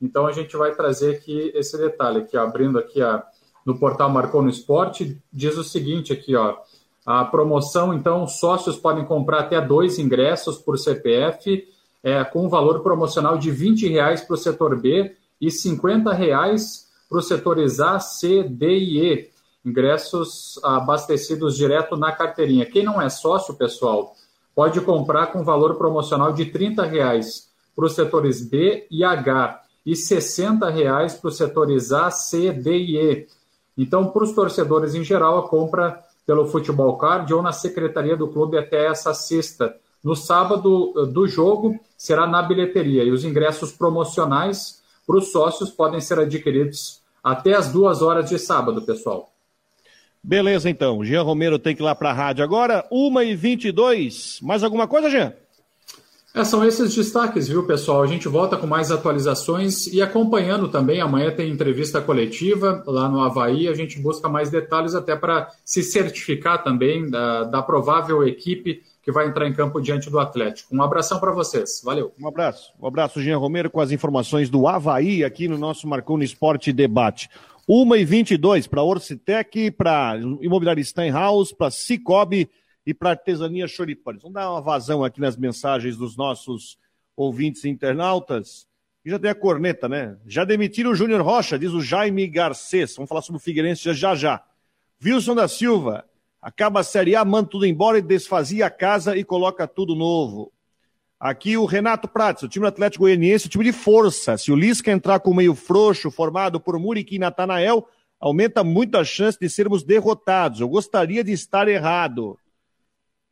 [0.00, 3.24] Então a gente vai trazer aqui esse detalhe aqui, ó, abrindo aqui a,
[3.68, 6.56] no portal Marcou no Esporte, diz o seguinte aqui, ó.
[7.04, 11.68] A promoção, então, sócios podem comprar até dois ingressos por CPF,
[12.02, 16.88] é, com um valor promocional de 20 reais para o setor B e 50 reais
[17.10, 19.30] para os setores A, C, D e E.
[19.62, 22.64] Ingressos abastecidos direto na carteirinha.
[22.64, 24.14] Quem não é sócio, pessoal,
[24.54, 29.94] pode comprar com valor promocional de R$ reais para os setores B e H e
[29.94, 33.37] 60 reais para os setores A, C, D e E.
[33.78, 38.26] Então, para os torcedores em geral, a compra pelo Futebol Card ou na secretaria do
[38.26, 39.76] clube até essa sexta.
[40.02, 45.70] No sábado eh, do jogo será na bilheteria e os ingressos promocionais para os sócios
[45.70, 49.32] podem ser adquiridos até as duas horas de sábado, pessoal.
[50.22, 51.04] Beleza, então.
[51.04, 54.42] Jean Romero tem que ir lá para a rádio agora, 1h22.
[54.42, 55.32] Mais alguma coisa, Jean?
[56.34, 58.02] É, são esses destaques, viu, pessoal?
[58.02, 61.00] A gente volta com mais atualizações e acompanhando também.
[61.00, 63.66] Amanhã tem entrevista coletiva lá no Havaí.
[63.66, 69.10] A gente busca mais detalhes até para se certificar também da, da provável equipe que
[69.10, 70.76] vai entrar em campo diante do Atlético.
[70.76, 71.80] Um abração para vocês.
[71.82, 72.12] Valeu.
[72.20, 72.74] Um abraço.
[72.78, 77.30] Um abraço, Jean Romero, com as informações do Havaí aqui no nosso Marconi Esporte Debate.
[77.66, 82.50] 1h22 para Orcitec, para Imobiliária Steinhaus, para Cicobi
[82.88, 84.22] e para Artesania Choripanes.
[84.22, 86.78] Vamos dar uma vazão aqui nas mensagens dos nossos
[87.14, 88.66] ouvintes internautas.
[89.04, 90.16] E já tem a corneta, né?
[90.26, 92.96] Já demitiram o Júnior Rocha, diz o Jaime Garcês.
[92.96, 94.42] Vamos falar sobre o Figueirense já já.
[95.04, 96.06] Wilson da Silva,
[96.40, 100.50] acaba a Série A, manda tudo embora e desfazia a casa e coloca tudo novo.
[101.20, 104.38] Aqui o Renato Prates, o time do Atlético Goianiense, o time de força.
[104.38, 107.86] Se o Lisca entrar com meio frouxo, formado por Muriqui e Natanael,
[108.18, 110.60] aumenta muito a chance de sermos derrotados.
[110.60, 112.38] Eu gostaria de estar errado.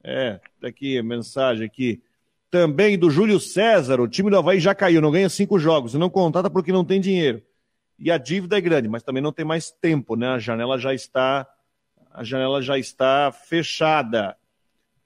[0.09, 2.01] É, tá aqui, mensagem aqui.
[2.49, 6.09] Também do Júlio César, o time do Havaí já caiu, não ganha cinco jogos, não
[6.09, 7.43] contrata porque não tem dinheiro.
[7.99, 10.29] E a dívida é grande, mas também não tem mais tempo, né?
[10.29, 11.45] A janela já está,
[12.15, 14.37] a janela já está fechada,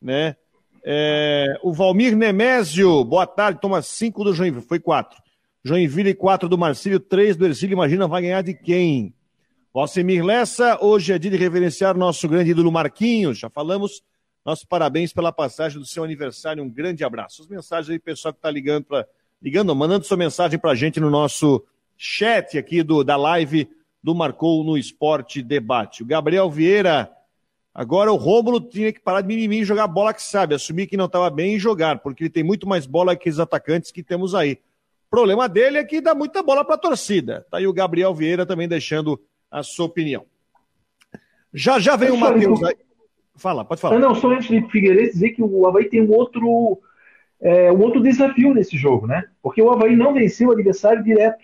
[0.03, 0.37] né?
[0.85, 5.19] É, o Valmir Nemésio, boa tarde, toma cinco do Joinville, foi quatro.
[5.65, 9.15] Joinville, quatro do Marcílio, três do Ercílio, imagina, vai ganhar de quem?
[9.73, 14.03] Valcimir Lessa, hoje é dia de reverenciar nosso grande ídolo Marquinhos, já falamos
[14.45, 16.63] nossos parabéns pela passagem do seu aniversário.
[16.63, 17.43] Um grande abraço.
[17.43, 19.07] As mensagens aí, pessoal que está ligando para.
[19.43, 21.65] Ligando, mandando sua mensagem para a gente no nosso
[21.97, 23.67] chat aqui do, da live
[24.03, 26.03] do Marcou no Esporte Debate.
[26.03, 27.11] O Gabriel Vieira.
[27.73, 30.97] Agora o Rômulo tinha que parar de mimimi e jogar bola que sabe, assumir que
[30.97, 34.03] não estava bem e jogar, porque ele tem muito mais bola que os atacantes que
[34.03, 34.59] temos aí.
[35.07, 37.47] O problema dele é que dá muita bola para a torcida.
[37.51, 40.27] Tá aí o Gabriel Vieira também deixando a sua opinião.
[41.55, 42.77] Já já vem o Matheus aí.
[43.41, 43.99] Fala, pode falar.
[43.99, 46.79] Não, só antes de Figueirense dizer que o Havaí tem um outro,
[47.41, 49.25] é, um outro desafio nesse jogo, né?
[49.43, 51.43] Porque o Havaí não venceu o adversário direto.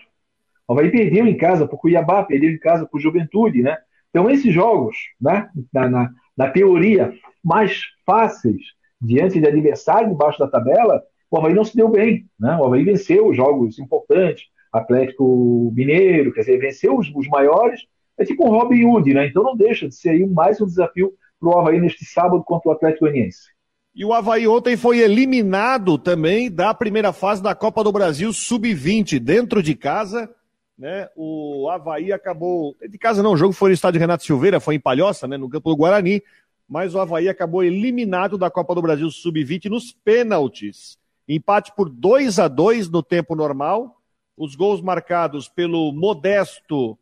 [0.67, 3.79] O Havaí perdeu em casa para o Cuiabá, perdeu em casa para o Juventude, né?
[4.11, 8.61] Então, esses jogos, né, na, na, na, teoria, mais fáceis
[9.01, 12.27] diante de adversário embaixo da tabela, o Havaí não se deu bem.
[12.39, 12.55] Né?
[12.57, 17.87] O Havaí venceu jogos importantes, Atlético Mineiro, quer dizer, venceu os, os maiores,
[18.19, 19.25] é tipo um Robin Hood, né?
[19.27, 22.69] Então não deixa de ser aí mais um desafio para o Havaí neste sábado contra
[22.69, 23.49] o Atlético Goianiense.
[23.95, 29.17] E o Havaí ontem foi eliminado também da primeira fase da Copa do Brasil Sub-20,
[29.17, 30.29] dentro de casa.
[30.77, 31.09] Né?
[31.15, 32.75] O Havaí acabou.
[32.87, 35.35] De casa não, o jogo foi no estádio Renato Silveira, foi em Palhoça, né?
[35.35, 36.21] no campo do Guarani.
[36.69, 40.99] Mas o Havaí acabou eliminado da Copa do Brasil Sub-20 nos pênaltis.
[41.27, 43.99] Empate por 2 a 2 no tempo normal.
[44.37, 46.95] Os gols marcados pelo Modesto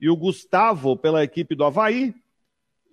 [0.00, 2.14] e o Gustavo pela equipe do Havaí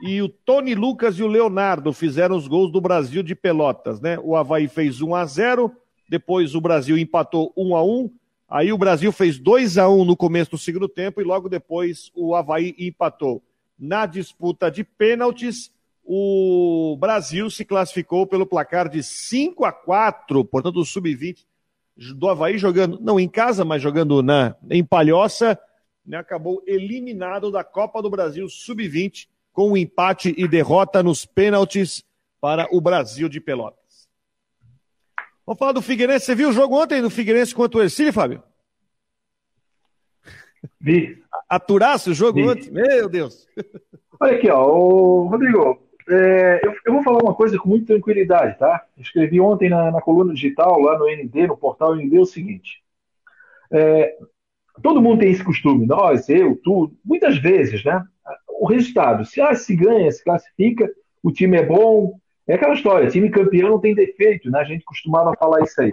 [0.06, 4.20] e o Tony Lucas e o Leonardo fizeram os gols do Brasil de Pelotas, né?
[4.22, 5.72] O Havaí fez 1 a 0
[6.10, 8.12] depois o Brasil empatou 1 a 1
[8.50, 12.12] aí o Brasil fez 2 a 1 no começo do segundo tempo e logo depois
[12.14, 13.42] o Havaí empatou.
[13.80, 15.72] Na disputa de pênaltis,
[16.04, 21.46] o Brasil se classificou pelo placar de 5 a 4 portanto o sub-20
[22.14, 25.58] do Havaí jogando, não em casa, mas jogando na, em Palhoça,
[26.06, 32.04] né, acabou eliminado da Copa do Brasil sub-20 com um empate e derrota nos pênaltis
[32.42, 34.10] para o Brasil de Pelotas.
[35.46, 36.26] Vamos falar do Figueirense.
[36.26, 38.42] Você viu o jogo ontem do Figueirense contra o Ercílio, Fábio?
[40.82, 41.22] Vi.
[41.48, 42.50] Aturasse o jogo Vi.
[42.50, 42.72] ontem?
[42.72, 43.48] Meu Deus.
[44.20, 48.58] Olha aqui, ó, ô, Rodrigo, é, eu, eu, vou falar uma coisa com muita tranquilidade,
[48.58, 48.86] tá?
[48.98, 52.82] Escrevi ontem na, na coluna digital, lá no ND, no portal ND, o seguinte.
[53.72, 54.18] É,
[54.82, 58.06] todo mundo tem esse costume, nós, eu, tu, muitas vezes, né?
[58.64, 59.26] O resultado.
[59.26, 60.90] Se, ah, se ganha, se classifica,
[61.22, 62.18] o time é bom.
[62.48, 64.60] É aquela história, time campeão não tem defeito, né?
[64.60, 65.92] A gente costumava falar isso aí.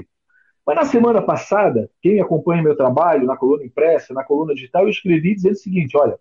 [0.64, 4.88] Mas na semana passada, quem acompanha meu trabalho na coluna impressa, na coluna digital, eu
[4.88, 6.16] escrevi dizendo o seguinte: olha,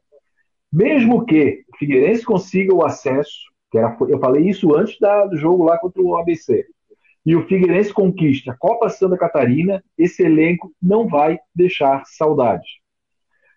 [0.73, 5.38] mesmo que o Figueirense consiga o acesso, que era, eu falei isso antes da, do
[5.38, 6.65] jogo lá contra o ABC,
[7.23, 12.69] e o Figueirense conquiste a Copa Santa Catarina, esse elenco não vai deixar saudades.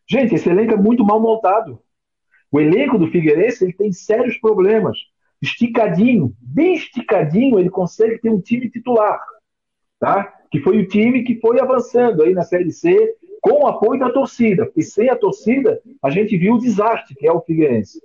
[0.07, 1.81] Gente, esse elenco é muito mal montado.
[2.53, 4.99] O elenco do Figueirense ele tem sérios problemas.
[5.41, 9.19] esticadinho, bem esticadinho, ele consegue ter um time titular,
[9.99, 10.33] tá?
[10.51, 14.11] Que foi o time que foi avançando aí na Série C com o apoio da
[14.11, 18.01] torcida, porque sem a torcida a gente viu o desastre que é o Figueirense.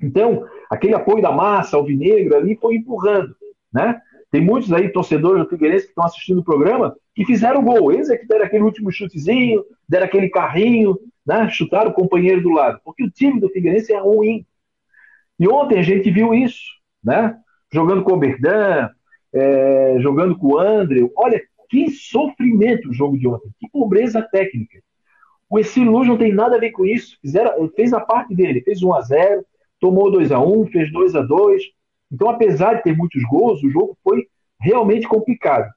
[0.00, 3.34] Então, aquele apoio da massa, alvinegro ali, foi empurrando,
[3.72, 4.00] né?
[4.30, 7.92] Tem muitos aí torcedores do Figueirense que estão assistindo o programa que fizeram gol.
[7.92, 11.48] Eles é que deram aquele último chutezinho, deram aquele carrinho, né?
[11.50, 12.80] chutaram o companheiro do lado.
[12.84, 14.46] Porque o time do Figueirense é ruim.
[15.38, 16.62] E ontem a gente viu isso,
[17.02, 17.36] né?
[17.72, 18.88] Jogando com o Berdan,
[19.32, 21.08] é, jogando com o André.
[21.16, 23.50] Olha, que sofrimento o jogo de ontem.
[23.58, 24.78] Que pobreza técnica.
[25.50, 27.18] O Luz não tem nada a ver com isso.
[27.20, 29.44] Fizeram, fez a parte dele, fez 1 a 0
[29.80, 31.62] tomou 2 a 1 fez 2 a 2
[32.10, 34.26] Então, apesar de ter muitos gols, o jogo foi
[34.58, 35.70] realmente complicado.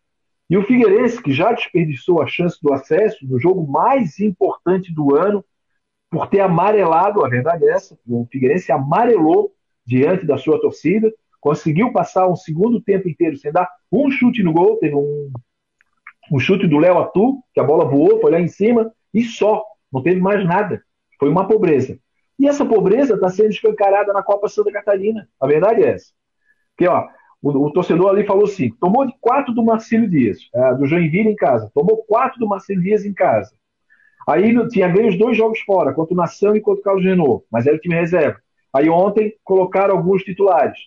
[0.50, 5.16] E o Figueirense, que já desperdiçou a chance do acesso no jogo mais importante do
[5.16, 5.44] ano,
[6.10, 9.52] por ter amarelado, a verdade é essa, o Figueirense amarelou
[9.86, 14.54] diante da sua torcida, conseguiu passar um segundo tempo inteiro sem dar um chute no
[14.54, 15.32] gol, teve um,
[16.32, 19.64] um chute do Léo Atu, que a bola voou, foi lá em cima, e só,
[19.92, 20.82] não teve mais nada.
[21.20, 22.00] Foi uma pobreza.
[22.40, 25.28] E essa pobreza está sendo escancarada na Copa Santa Catarina.
[25.40, 26.12] A verdade é essa.
[26.76, 27.08] Porque, ó,
[27.42, 31.30] o, o, torcedor ali falou assim: tomou de quatro do Marcílio Dias, é, do Joinville
[31.30, 33.54] em casa, tomou quatro do Marcílio Dias em casa.
[34.28, 37.46] Aí tinha ganho os dois jogos fora, contra o Nação e contra o Carlos Renault,
[37.50, 38.40] mas era o time reserva.
[38.74, 40.78] Aí ontem colocaram alguns titulares.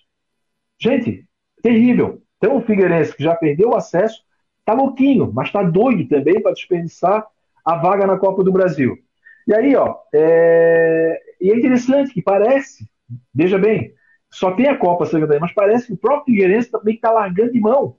[0.79, 1.25] Gente,
[1.63, 2.21] terrível.
[2.37, 4.23] Então o Figueirense, que já perdeu o acesso,
[4.65, 7.27] tá louquinho, mas tá doido também para desperdiçar
[7.65, 8.99] a vaga na Copa do Brasil.
[9.47, 11.19] E aí, ó, é...
[11.41, 12.89] e é interessante que parece,
[13.35, 13.95] veja bem,
[14.31, 17.53] só tem a Copa Santa Catarina, mas parece que o próprio Figueirense também está largando
[17.53, 17.97] de mão.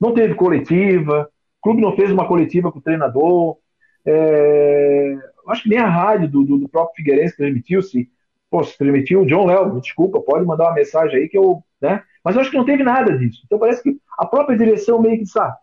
[0.00, 3.56] Não teve coletiva, o clube não fez uma coletiva com o treinador.
[4.04, 5.16] É,
[5.48, 8.08] acho que nem a rádio do, do, do próprio Figueirense transmitiu-se.
[8.48, 11.62] Pô, se transmitiu o John Léo, desculpa, pode mandar uma mensagem aí que eu.
[11.80, 12.00] Né?
[12.22, 13.42] Mas eu acho que não teve nada disso.
[13.44, 15.56] Então parece que a própria direção meio que sabe.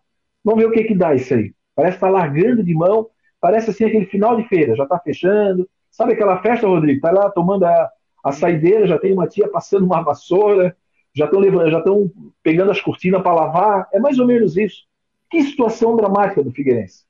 [0.44, 1.54] Vamos ver o que, que dá isso aí.
[1.74, 3.10] Parece estar tá largando de mão.
[3.40, 5.68] Parece assim aquele final de feira, já está fechando.
[5.90, 7.00] Sabe aquela festa, Rodrigo?
[7.02, 7.90] Tá lá tomando a,
[8.24, 10.76] a saideira, já tem uma tia passando uma vassoura,
[11.14, 13.90] já estão já estão pegando as cortinas para lavar.
[13.92, 14.84] É mais ou menos isso.
[15.30, 17.04] Que situação dramática do Figueirense.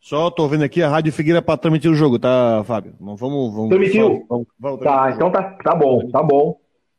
[0.00, 2.94] Só estou vendo aqui a Rádio Figueira para transmitir o jogo, tá, Fábio?
[2.98, 4.24] Vamos, vamos, Transmitiu?
[4.28, 6.58] Vamos, vamos, tá, então tá, tá bom, tá bom.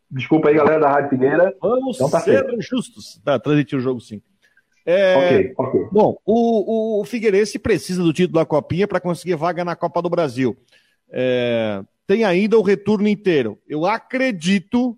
[0.10, 1.56] Desculpa aí, galera da Rádio Figueira.
[1.60, 2.62] Vamos então tá ser feito.
[2.62, 3.20] justos.
[3.24, 4.22] Tá, transmitir o jogo sim.
[4.86, 5.82] É, ok, ok.
[5.92, 10.10] Bom, o, o Figueirense precisa do título da Copinha para conseguir vaga na Copa do
[10.10, 10.56] Brasil.
[11.10, 13.60] É, tem ainda o retorno inteiro.
[13.68, 14.98] Eu acredito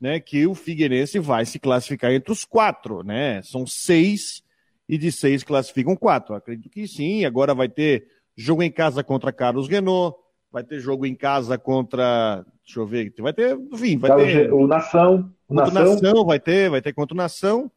[0.00, 3.42] né, que o Figueirense vai se classificar entre os quatro, né?
[3.42, 4.42] São seis
[4.88, 6.34] e de seis classificam quatro.
[6.34, 7.24] Acredito que sim.
[7.24, 10.16] Agora vai ter jogo em casa contra Carlos Renault,
[10.50, 12.44] vai ter jogo em casa contra.
[12.64, 14.52] Deixa eu ver, vai ter, enfim, vai ter.
[14.52, 15.32] O Nação.
[15.48, 15.94] O Nação.
[15.94, 17.70] Nação vai ter, vai ter contra o Nação.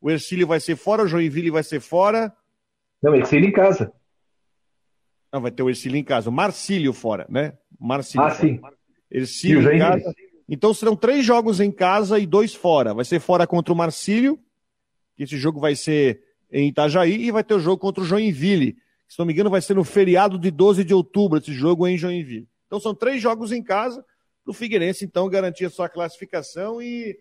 [0.00, 2.32] O Ercílio vai ser fora, o Joinville vai ser fora.
[3.02, 3.92] Não, Ercílio em casa.
[5.32, 6.30] Não, vai ter o Ercílio em casa.
[6.30, 7.54] O Marcílio fora, né?
[7.78, 8.26] Marcílio.
[8.26, 8.60] Ah, sim.
[9.10, 10.14] Ercílio em casa.
[10.48, 12.94] Então serão três jogos em casa e dois fora.
[12.94, 14.38] Vai ser fora contra o Marcílio,
[15.16, 18.76] que esse jogo vai ser em Itajaí, e vai ter o jogo contra o Joinville.
[19.08, 21.96] Se não me engano, vai ser no feriado de 12 de outubro, esse jogo em
[21.96, 22.48] Joinville.
[22.66, 24.04] Então são três jogos em casa
[24.44, 27.18] para o Figueirense, então, garantir a sua classificação e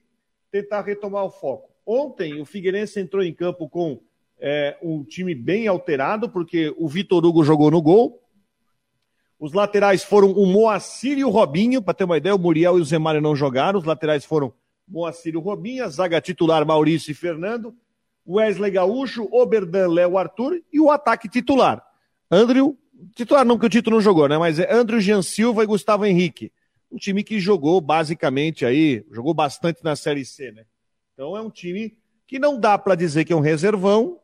[0.52, 1.72] tentar retomar o foco.
[1.86, 4.00] Ontem, o Figueirense entrou em campo com
[4.40, 8.22] é, um time bem alterado, porque o Vitor Hugo jogou no gol,
[9.46, 12.82] os laterais foram o Moacir e o Robinho, para ter uma ideia, o Muriel e
[12.82, 13.78] o Zemário não jogaram.
[13.78, 14.52] Os laterais foram
[14.88, 17.76] Moacir e o Robinho, a zaga titular Maurício e Fernando,
[18.28, 21.86] Wesley Gaúcho, Oberdan, Léo Arthur e o ataque titular.
[22.32, 22.76] Andrew,
[23.14, 24.36] titular não, que o título não jogou, né?
[24.36, 26.52] Mas é Andrew Jean Silva e Gustavo Henrique.
[26.92, 30.66] Um time que jogou basicamente aí, jogou bastante na Série C, né?
[31.14, 34.20] Então é um time que não dá para dizer que é um reservão,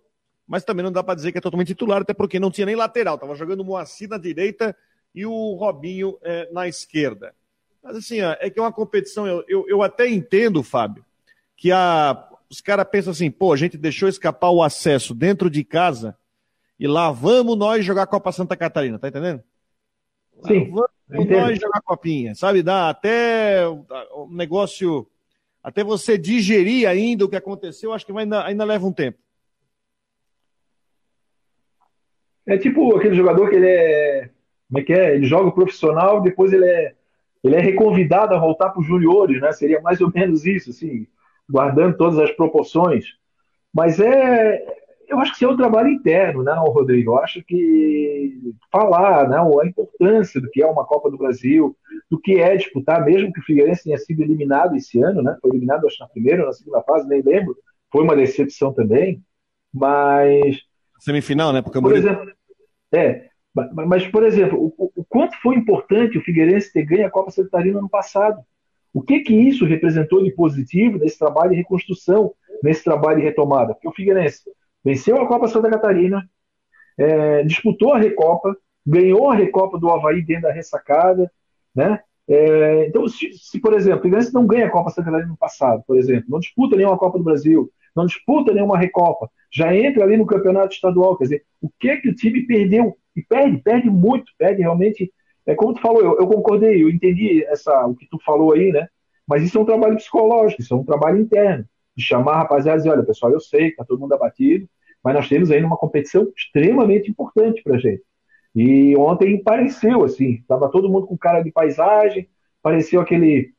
[0.48, 2.76] mas também não dá para dizer que é totalmente titular, até porque não tinha nem
[2.76, 3.20] lateral.
[3.20, 4.76] Tava jogando Moacir na direita
[5.14, 7.34] e o Robinho é, na esquerda.
[7.84, 11.06] Mas assim, ó, é que é uma competição, eu, eu, eu até entendo, Fábio,
[11.56, 15.64] que a, os caras pensam assim, pô, a gente deixou escapar o acesso dentro de
[15.64, 16.18] casa
[16.80, 19.44] e lá vamos nós jogar Copa Santa Catarina, tá entendendo?
[20.48, 20.72] Sim.
[20.74, 22.64] Lá vamos nós jogar Copinha, sabe?
[22.64, 25.08] Dá até o negócio,
[25.64, 29.20] até você digerir ainda o que aconteceu, acho que ainda, ainda leva um tempo.
[32.48, 34.31] É tipo aquele jogador que ele é
[34.72, 35.16] como é que é?
[35.16, 36.94] Ele joga o profissional, depois ele é,
[37.44, 39.52] ele é reconvidado a voltar para os juniores, né?
[39.52, 41.06] Seria mais ou menos isso, assim,
[41.50, 43.04] guardando todas as proporções.
[43.74, 44.66] Mas é,
[45.10, 47.12] eu acho que isso é um trabalho interno, né, Rodrigo?
[47.12, 51.76] Eu acho que falar, né, a importância do que é uma Copa do Brasil,
[52.10, 55.38] do que é disputar, mesmo que o Figueirense tenha sido eliminado esse ano, né?
[55.42, 57.58] Foi eliminado acho na primeira ou na segunda fase, nem lembro.
[57.92, 59.22] Foi uma decepção também,
[59.74, 60.62] mas
[60.98, 61.62] semifinal, né?
[61.62, 62.32] Porque por exemplo,
[62.94, 67.32] é, mas por exemplo, o, o, quanto foi importante o Figueirense ter ganho a Copa
[67.32, 68.42] Santa Catarina no passado?
[68.94, 72.34] O que que isso representou de positivo nesse trabalho de reconstrução,
[72.64, 73.74] nesse trabalho de retomada?
[73.74, 74.44] Porque o Figueirense
[74.84, 76.28] venceu a Copa Santa Catarina,
[76.98, 81.32] é, disputou a Recopa, ganhou a Recopa do Havaí dentro da ressacada,
[81.74, 82.02] né?
[82.28, 85.38] É, então, se, se, por exemplo, o Figueirense não ganha a Copa Santa Catarina no
[85.38, 90.04] passado, por exemplo, não disputa nenhuma Copa do Brasil, não disputa nenhuma Recopa, já entra
[90.04, 92.98] ali no campeonato estadual, quer dizer, o que que o time perdeu?
[93.16, 95.12] E perde, perde muito, perde realmente.
[95.46, 98.72] É como tu falou, eu, eu concordei, eu entendi essa, o que tu falou aí,
[98.72, 98.88] né?
[99.28, 102.82] Mas isso é um trabalho psicológico, isso é um trabalho interno, de chamar rapaziada e
[102.84, 104.68] dizer, olha, pessoal, eu sei que tá todo mundo abatido,
[105.04, 108.04] mas nós temos aí uma competição extremamente importante pra gente.
[108.56, 112.30] E ontem pareceu assim, estava todo mundo com cara de paisagem,
[112.62, 113.54] pareceu aquele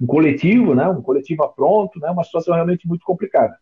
[0.00, 0.88] um coletivo, né?
[0.88, 2.10] Um coletivo pronto, né?
[2.10, 3.56] Uma situação realmente muito complicada.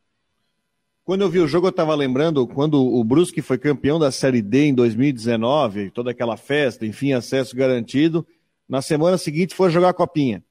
[1.07, 4.43] Quando eu vi o jogo, eu estava lembrando quando o Brusque foi campeão da Série
[4.43, 8.27] D em 2019, toda aquela festa, enfim, acesso garantido.
[8.69, 10.43] Na semana seguinte foi jogar a copinha.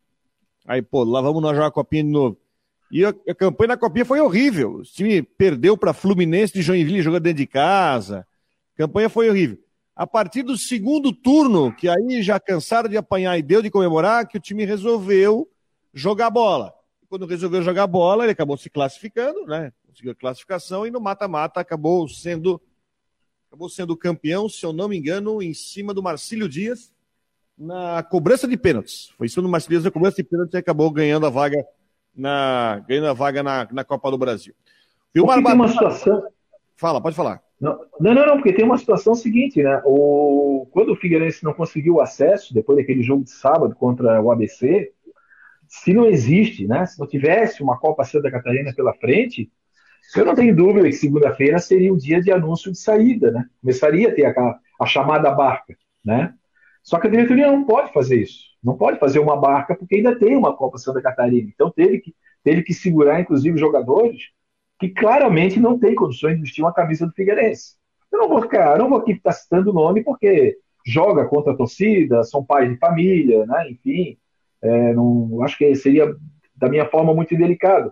[0.65, 2.37] Aí, pô, lá vamos nós jogar a copinha de novo.
[2.89, 4.75] E a, a campanha na copinha foi horrível.
[4.75, 8.25] O time perdeu para Fluminense de Joinville jogando dentro de casa.
[8.75, 9.57] A campanha foi horrível.
[9.93, 14.25] A partir do segundo turno, que aí já cansaram de apanhar e deu de comemorar,
[14.25, 15.49] que o time resolveu
[15.93, 16.73] jogar bola.
[17.09, 19.71] Quando resolveu jogar bola, ele acabou se classificando, né?
[19.87, 22.61] Conseguiu a classificação e no mata-mata acabou sendo
[23.47, 26.93] acabou sendo campeão, se eu não me engano, em cima do Marcílio Dias
[27.57, 29.13] na cobrança de pênaltis.
[29.17, 31.65] Foi em cima do Marcílio Dias na cobrança de pênaltis e acabou ganhando a vaga
[32.13, 34.53] na ganhando a vaga na, na Copa do Brasil.
[35.17, 35.53] O Barbados...
[35.53, 36.23] uma situação
[36.75, 37.41] Fala, pode falar.
[37.59, 39.81] Não, não, não, porque tem uma situação seguinte, né?
[39.85, 44.91] O, quando o Figueirense não conseguiu acesso, depois daquele jogo de sábado contra o ABC,
[45.83, 46.85] se não existe, né?
[46.85, 49.51] Se não tivesse uma Copa Santa Catarina pela frente,
[50.15, 53.45] eu não tenho dúvida que segunda-feira seria o dia de anúncio de saída, né?
[53.61, 56.33] Começaria a ter a, a chamada barca, né?
[56.81, 58.45] Só que a diretoria não pode fazer isso.
[58.63, 61.49] Não pode fazer uma barca porque ainda tem uma Copa Santa Catarina.
[61.53, 64.29] Então teve que, teve que segurar, inclusive, jogadores
[64.79, 67.75] que claramente não têm condições de vestir uma camisa do Figueirense.
[68.11, 71.57] Eu não vou ficar, não vou aqui estar citando o nome porque joga contra a
[71.57, 73.71] torcida, são pais de família, né?
[73.71, 74.17] Enfim,
[74.65, 76.15] é, não, acho que seria
[76.55, 77.91] da minha forma muito delicado.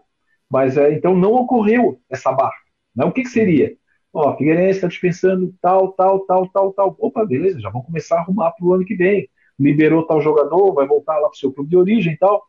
[0.49, 2.53] Mas é, então não ocorreu essa barra.
[2.95, 3.05] Né?
[3.05, 3.75] O que, que seria?
[4.13, 6.95] Ó, Figueirense está dispensando tal, tal, tal, tal, tal.
[6.99, 9.27] Opa, beleza, já vão começar a arrumar para o ano que vem.
[9.59, 12.43] Liberou tal jogador, vai voltar lá para o seu clube de origem e tal.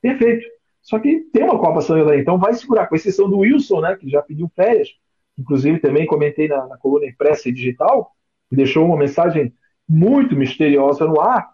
[0.00, 0.46] Perfeito.
[0.82, 3.96] Só que tem uma Copa São Helena, então vai segurar, com exceção do Wilson, né,
[3.96, 4.88] que já pediu férias.
[5.36, 8.12] Inclusive, também comentei na, na coluna impressa e digital,
[8.48, 9.52] que deixou uma mensagem
[9.88, 11.48] muito misteriosa no ar.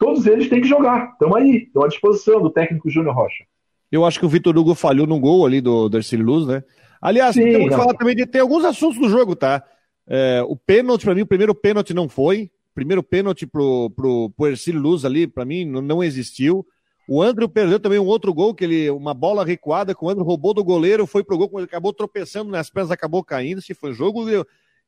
[0.00, 1.12] Todos eles têm que jogar.
[1.12, 3.44] Estão aí, estão à disposição do técnico Júnior Rocha.
[3.92, 6.64] Eu acho que o Vitor Hugo falhou no gol ali do, Ercílio Luz, né?
[7.02, 9.62] Aliás, Sim, temos que falar também de ter alguns assuntos do jogo, tá?
[10.08, 12.50] É, o pênalti, para mim, o primeiro pênalti não foi.
[12.72, 16.66] O primeiro pênalti pro, pro, pro Ercílio Luz ali, para mim, não, não existiu.
[17.06, 20.24] O André perdeu também um outro gol, que ele, uma bola recuada que o André
[20.24, 23.60] roubou do goleiro, foi pro gol, ele acabou tropeçando nas pernas, acabou caindo.
[23.60, 24.24] Se foi um jogo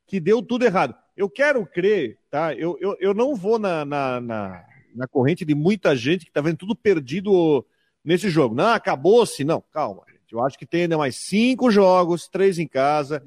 [0.06, 0.94] que deu tudo errado.
[1.14, 2.54] Eu quero crer, tá?
[2.54, 4.64] Eu, eu, eu não vou na, na, na,
[4.94, 7.64] na corrente de muita gente que tá vendo tudo perdido
[8.04, 8.54] nesse jogo.
[8.54, 9.44] Não, acabou-se.
[9.44, 10.02] Não, calma.
[10.08, 10.32] Gente.
[10.32, 13.22] Eu acho que tem ainda mais cinco jogos, três em casa.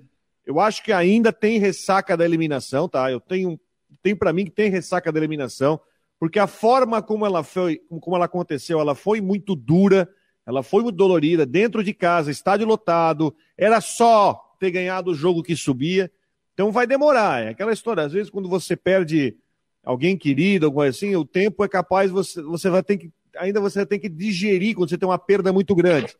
[0.45, 3.11] Eu acho que ainda tem ressaca da eliminação, tá?
[3.11, 3.59] Eu tenho,
[4.03, 5.79] tem para mim que tem ressaca da eliminação,
[6.19, 10.07] porque a forma como ela foi, como ela aconteceu, ela foi muito dura,
[10.45, 15.41] ela foi muito dolorida, dentro de casa, estádio lotado, era só ter ganhado o jogo
[15.41, 16.11] que subia.
[16.53, 19.35] Então vai demorar, é aquela história, às vezes quando você perde
[19.85, 23.61] alguém querido, alguma coisa assim, o tempo é capaz, você, você vai ter que ainda
[23.61, 26.15] você tem que digerir quando você tem uma perda muito grande.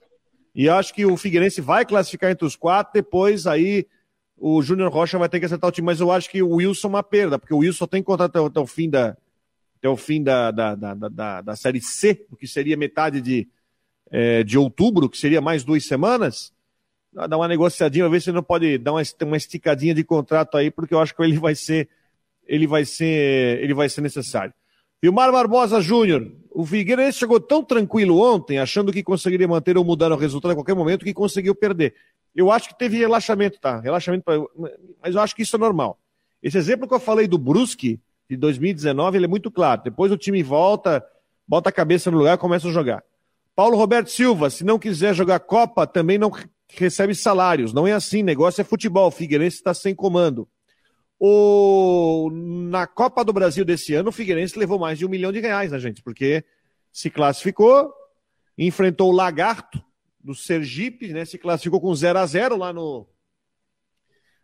[0.54, 3.88] E acho que o Figueirense vai classificar entre os quatro, depois aí
[4.38, 6.88] o Júnior Rocha vai ter que acertar o time, mas eu acho que o Wilson
[6.88, 9.18] é uma perda, porque o Wilson tem contrato até, até o fim da
[9.78, 13.48] até o fim da, da, da, da, da série C, o que seria metade de,
[14.10, 16.52] é, de outubro, que seria mais duas semanas.
[17.14, 20.94] Dá uma negociadinha, ver se não pode dar uma, uma esticadinha de contrato aí, porque
[20.94, 21.88] eu acho que ele vai ser
[22.48, 24.54] ele vai ser ele vai ser necessário.
[25.02, 30.12] Vilmar Barbosa Júnior, o Figueirense chegou tão tranquilo ontem, achando que conseguiria manter ou mudar
[30.12, 31.94] o resultado a qualquer momento, que conseguiu perder.
[32.36, 33.80] Eu acho que teve relaxamento, tá?
[33.80, 34.36] Relaxamento, pra...
[35.02, 36.00] mas eu acho que isso é normal.
[36.42, 39.82] Esse exemplo que eu falei do Brusque, de 2019, ele é muito claro.
[39.84, 41.06] Depois o time volta,
[41.48, 43.04] bota a cabeça no lugar e começa a jogar.
[43.56, 46.32] Paulo Roberto Silva, se não quiser jogar Copa, também não
[46.70, 47.74] recebe salários.
[47.74, 49.10] Não é assim, negócio é futebol.
[49.12, 50.48] Figueirense está sem comando.
[51.28, 55.40] O na Copa do Brasil desse ano, o Figueirense levou mais de um milhão de
[55.40, 56.04] reais, né, gente?
[56.04, 56.46] Porque
[56.92, 57.92] se classificou,
[58.56, 59.84] enfrentou o Lagarto
[60.24, 61.26] do Sergipe, né?
[61.26, 63.08] Se classificou com 0 a 0 lá no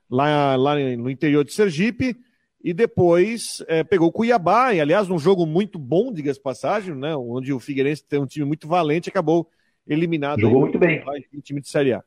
[0.09, 2.17] lá, lá no interior de Sergipe
[2.63, 7.15] e depois é, pegou o Cuiabá, e aliás, um jogo muito bom, diga-se passagem, né?
[7.15, 9.47] Onde o Figueirense tem um time muito valente, acabou
[9.87, 10.41] eliminado.
[10.41, 11.03] Jogou muito bem.
[11.31, 12.03] O time de Série A.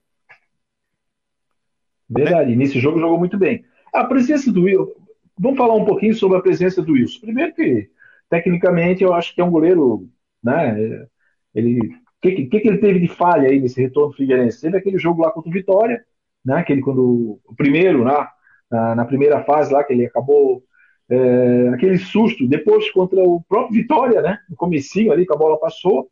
[2.11, 2.57] Verdade, né?
[2.57, 3.65] nesse jogo jogou muito bem.
[3.95, 4.93] A presença do Wilson,
[5.39, 7.21] vamos falar um pouquinho sobre a presença do Wilson.
[7.21, 7.91] Primeiro que,
[8.29, 10.09] tecnicamente, eu acho que é um goleiro,
[10.43, 11.07] né?
[11.55, 14.61] Ele, o que, que, que, ele teve de falha aí nesse retorno Figueirense?
[14.61, 16.05] Teve aquele jogo lá contra o Vitória,
[16.45, 16.57] né?
[16.57, 18.27] Aquele quando o primeiro, né?
[18.71, 20.63] na, na primeira fase lá que ele acabou
[21.09, 22.49] é, aquele susto.
[22.49, 24.39] Depois contra o próprio Vitória, né?
[24.49, 26.11] No comecinho ali que a bola passou.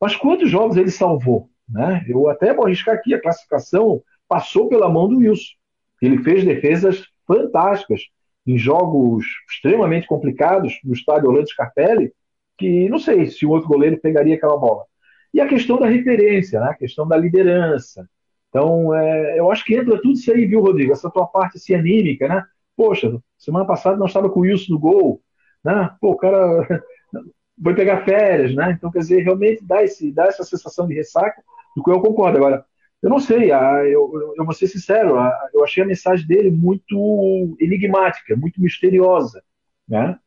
[0.00, 1.50] Mas quantos jogos ele salvou?
[1.68, 2.04] Né?
[2.08, 5.52] Eu até vou arriscar aqui, a classificação passou pela mão do Wilson.
[6.00, 8.00] Ele fez defesas fantásticas
[8.46, 12.12] em jogos extremamente complicados no estádio Orlando Scarpelli,
[12.56, 14.84] que não sei se o outro goleiro pegaria aquela bola.
[15.32, 16.70] E a questão da referência, né?
[16.70, 18.08] a questão da liderança.
[18.48, 20.92] Então, é, eu acho que entra tudo isso aí, viu, Rodrigo?
[20.92, 22.42] Essa tua parte assim, anímica, né?
[22.74, 25.22] Poxa, semana passada nós estávamos com o Wilson no gol,
[25.62, 25.90] né?
[26.00, 26.66] Pô, o cara
[27.62, 28.72] foi pegar férias, né?
[28.72, 31.42] Então, quer dizer, realmente dá, esse, dá essa sensação de ressaca,
[31.76, 32.38] do que eu concordo.
[32.38, 32.64] Agora,
[33.02, 35.16] eu não sei, eu, eu vou ser sincero,
[35.54, 39.42] eu achei a mensagem dele muito enigmática, muito misteriosa,
[39.88, 40.18] né?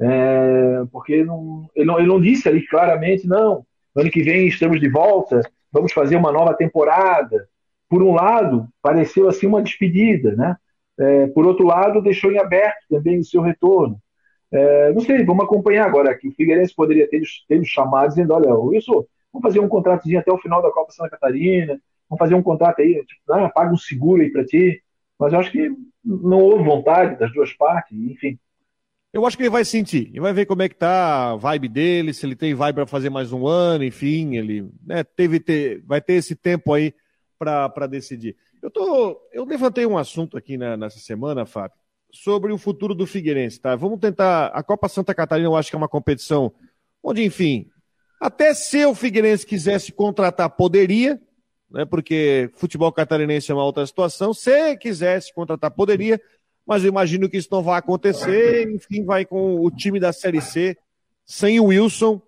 [0.00, 3.64] É, porque não, ele, não, ele não disse ali claramente, não,
[3.94, 7.48] ano que vem estamos de volta, vamos fazer uma nova temporada.
[7.88, 10.56] Por um lado, pareceu assim uma despedida, né?
[10.98, 14.00] É, por outro lado, deixou em aberto também o seu retorno.
[14.52, 18.54] É, não sei, vamos acompanhar agora que o Figueirense poderia ter, ter chamado dizendo, olha,
[18.54, 22.42] Wilson, vamos fazer um contratozinho até o final da Copa Santa Catarina, vamos fazer um
[22.42, 24.82] contrato aí, tipo, ah, paga um seguro aí para ti.
[25.18, 25.70] Mas eu acho que
[26.04, 28.38] não houve vontade das duas partes, enfim.
[29.12, 31.68] Eu acho que ele vai sentir, ele vai ver como é que tá a vibe
[31.68, 35.80] dele, se ele tem vibe para fazer mais um ano, enfim, ele né, teve ter,
[35.86, 36.92] vai ter esse tempo aí
[37.38, 38.36] para decidir.
[38.60, 41.76] Eu tô, eu levantei um assunto aqui na, nessa semana, Fábio,
[42.10, 43.76] sobre o futuro do Figueirense, tá?
[43.76, 46.52] Vamos tentar, a Copa Santa Catarina eu acho que é uma competição
[47.00, 47.70] onde, enfim,
[48.20, 51.20] até se o Figueirense quisesse contratar, poderia,
[51.74, 54.32] né, porque futebol catarinense é uma outra situação.
[54.32, 56.20] Se quisesse contratar, poderia,
[56.64, 58.70] mas eu imagino que isso não vai acontecer.
[58.70, 60.78] Enfim, vai com o time da Série C,
[61.26, 62.22] sem o Wilson,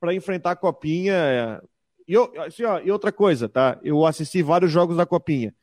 [0.00, 1.60] para enfrentar a Copinha.
[2.08, 2.16] E,
[2.46, 3.78] assim, ó, e outra coisa, tá?
[3.84, 5.54] Eu assisti vários jogos da Copinha.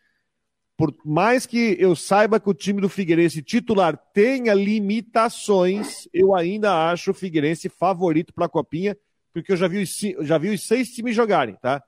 [0.77, 6.91] Por mais que eu saiba que o time do Figueirense titular tenha limitações, eu ainda
[6.91, 8.95] acho o Figueirense favorito para a Copinha,
[9.33, 11.83] porque eu já vi, os, já vi os seis times jogarem, tá?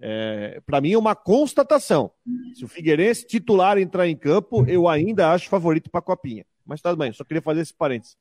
[0.00, 2.10] É, para mim é uma constatação.
[2.54, 6.44] Se o Figueirense titular entrar em campo, eu ainda acho favorito para a Copinha.
[6.66, 8.16] Mas tá bem, só queria fazer esse parênteses.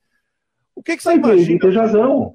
[0.76, 1.60] O que, que você Não, imagina?
[1.60, 2.34] Tem razão.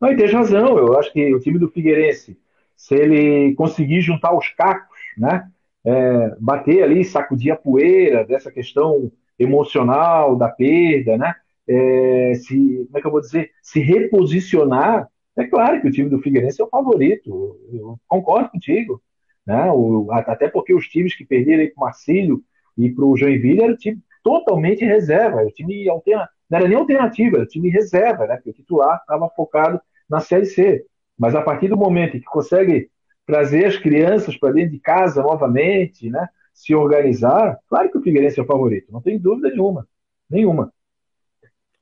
[0.00, 0.78] Não, tem razão.
[0.78, 2.38] Eu acho que o time do Figueirense,
[2.76, 5.50] se ele conseguir juntar os cacos, né?
[5.84, 11.34] É, bater ali, sacudir a poeira dessa questão emocional da perda, né?
[11.68, 13.50] É, se, como é que eu vou dizer?
[13.62, 19.02] Se reposicionar é claro que o time do Figueirense é o favorito, eu concordo contigo.
[19.46, 19.70] Né?
[19.70, 22.42] O, até porque os times que perderam para o Marcílio
[22.76, 26.76] e para o Joinville era o time totalmente reserva, o time alterna, não era nem
[26.76, 28.36] alternativa, era o time reserva, né?
[28.36, 30.84] porque o titular estava focado na Série C.
[31.16, 32.90] Mas a partir do momento que consegue
[33.24, 36.28] trazer as crianças para dentro de casa novamente, né?
[36.52, 39.86] se organizar, claro que o Figueirense é o favorito, não tem dúvida nenhuma.
[40.28, 40.72] Nenhuma.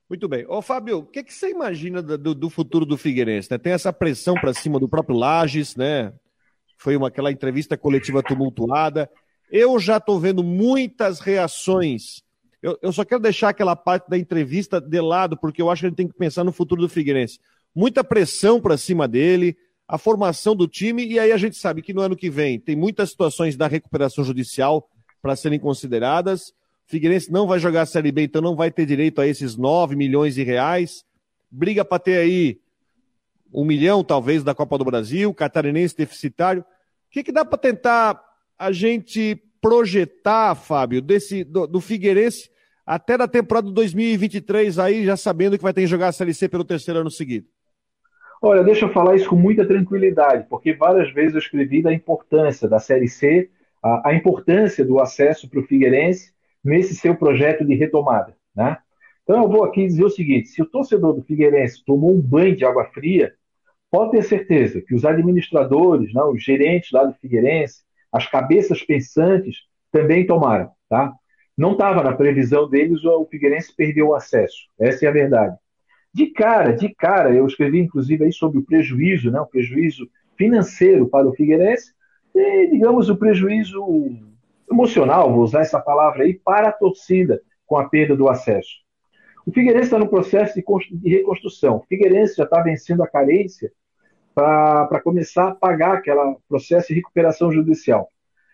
[0.07, 0.45] Muito bem.
[0.47, 3.49] Ô, Fábio, o que, que você imagina do, do futuro do Figueirense?
[3.49, 3.57] Né?
[3.57, 6.13] Tem essa pressão para cima do próprio Lages, né?
[6.77, 9.09] Foi uma, aquela entrevista coletiva tumultuada.
[9.51, 12.23] Eu já estou vendo muitas reações.
[12.61, 15.85] Eu, eu, só quero deixar aquela parte da entrevista de lado, porque eu acho que
[15.87, 17.39] a gente tem que pensar no futuro do Figueirense.
[17.73, 21.93] Muita pressão para cima dele, a formação do time, e aí a gente sabe que
[21.93, 24.87] no ano que vem tem muitas situações da recuperação judicial
[25.21, 26.53] para serem consideradas.
[26.87, 29.95] Figueirense não vai jogar a Série B, então não vai ter direito a esses 9
[29.95, 31.03] milhões de reais.
[31.49, 32.59] Briga para ter aí
[33.51, 36.61] um milhão, talvez, da Copa do Brasil, catarinense deficitário.
[36.61, 36.65] O
[37.09, 38.21] que, que dá para tentar
[38.57, 42.51] a gente projetar, Fábio, desse, do, do Figueirense
[42.85, 46.35] até da temporada de 2023 aí, já sabendo que vai ter que jogar a Série
[46.35, 47.47] C pelo terceiro ano seguido?
[48.39, 52.69] Olha, deixa eu falar isso com muita tranquilidade, porque várias vezes eu escrevi da importância
[52.69, 53.49] da Série C,
[53.81, 56.34] a, a importância do acesso para o Figueirense
[56.65, 58.35] nesse seu projeto de retomada.
[58.55, 58.77] Né?
[59.23, 62.55] Então eu vou aqui dizer o seguinte: se o torcedor do Figueirense tomou um banho
[62.55, 63.33] de água fria,
[63.91, 69.57] pode ter certeza que os administradores, né, os gerentes lá do Figueirense, as cabeças pensantes
[69.91, 70.71] também tomaram.
[70.89, 71.13] Tá?
[71.57, 74.67] Não estava na previsão deles, o Figueirense perdeu o acesso.
[74.79, 75.55] Essa é a verdade.
[76.13, 81.07] De cara, de cara, eu escrevi inclusive aí sobre o prejuízo, né, o prejuízo financeiro
[81.07, 81.93] para o Figueirense
[82.33, 83.81] e, digamos, o prejuízo
[84.69, 88.85] emocional, vou usar essa palavra aí, para a torcida com a perda do acesso.
[89.45, 91.77] O Figueirense está no processo de reconstrução.
[91.77, 93.71] O Figueirense já está vencendo a carência
[94.33, 98.09] para começar a pagar aquele processo de recuperação judicial.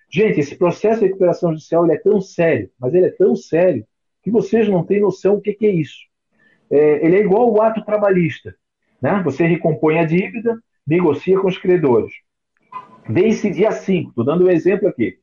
[0.10, 3.86] Gente, esse processo de recuperação judicial ele é tão sério, mas ele é tão sério
[4.22, 6.00] que vocês não têm noção o que, que é isso.
[6.70, 8.54] É, ele é igual ao ato trabalhista.
[9.02, 9.22] Né?
[9.24, 12.14] Você recompõe a dívida, negocia com os credores.
[13.10, 15.18] Vence dia 5, estou dando um exemplo aqui.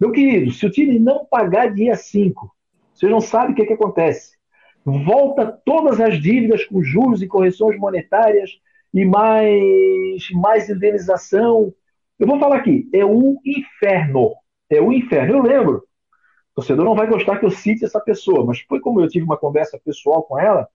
[0.00, 2.54] Meu querido, se o time não pagar dia 5,
[2.94, 4.36] vocês não sabem o que, que acontece.
[4.84, 8.50] Volta todas as dívidas com juros e correções monetárias
[8.94, 11.74] e mais, mais indenização.
[12.16, 14.34] Eu vou falar aqui, é um inferno.
[14.70, 15.34] É um inferno.
[15.36, 19.00] Eu lembro, o torcedor não vai gostar que eu cite essa pessoa, mas foi como
[19.00, 20.68] eu tive uma conversa pessoal com ela,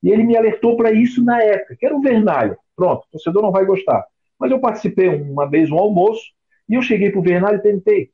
[0.00, 2.56] e ele me alertou para isso na época, que era o Vernalha.
[2.76, 4.06] Pronto, o torcedor não vai gostar.
[4.38, 6.22] Mas eu participei uma vez um almoço,
[6.68, 8.10] e eu cheguei para o Vernalha e tentei.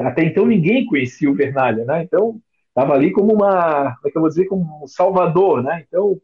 [0.00, 2.02] Até então ninguém conhecia o Vernalha, né?
[2.02, 5.84] Então, estava ali como uma, como é que eu vou dizer, como um salvador, né?
[5.86, 6.20] Então,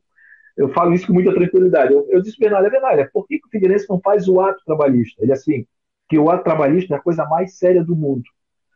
[0.56, 1.92] eu falo isso com muita tranquilidade.
[1.92, 4.62] Eu, eu disse, Bernardo, é verdade, por que, que o Figueirense não faz o ato
[4.64, 5.22] trabalhista?
[5.22, 5.66] Ele assim,
[6.08, 8.24] que o ato trabalhista é a coisa mais séria do mundo.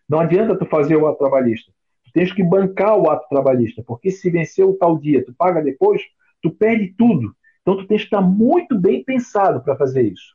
[0.08, 1.70] Não adianta tu fazer o ato trabalhista.
[2.04, 5.62] Tu tens que bancar o ato trabalhista, porque se vencer o tal dia, tu paga
[5.62, 6.02] depois,
[6.42, 7.34] tu perde tudo.
[7.62, 10.34] Então tu tens que estar muito bem pensado para fazer isso.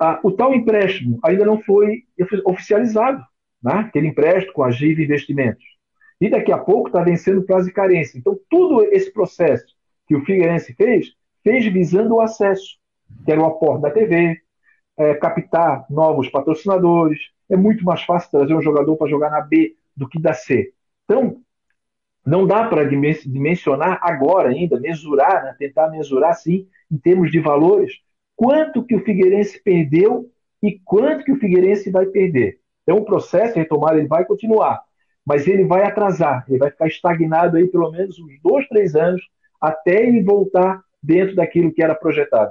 [0.00, 2.04] Ah, o tal empréstimo ainda não foi
[2.46, 3.22] oficializado,
[3.62, 3.72] né?
[3.74, 5.64] aquele empréstimo com a GIV Investimentos.
[6.20, 8.18] E daqui a pouco está vencendo prazo de carência.
[8.18, 9.74] Então, tudo esse processo
[10.06, 12.78] que o Figueirense fez, fez visando o acesso,
[13.24, 14.40] que era o aporte da TV,
[14.96, 17.18] é, captar novos patrocinadores.
[17.50, 20.72] É muito mais fácil trazer um jogador para jogar na B do que da C.
[21.04, 21.40] Então,
[22.24, 27.94] não dá para dimensionar agora ainda, mesurar, né, tentar mesurar, sim, em termos de valores,
[28.36, 30.30] quanto que o Figueirense perdeu
[30.62, 32.60] e quanto que o Figueirense vai perder.
[32.82, 34.82] Então, o processo de retomada ele vai continuar,
[35.24, 39.22] mas ele vai atrasar, ele vai ficar estagnado aí pelo menos uns dois, três anos
[39.60, 42.50] até ele voltar dentro daquilo que era projetado.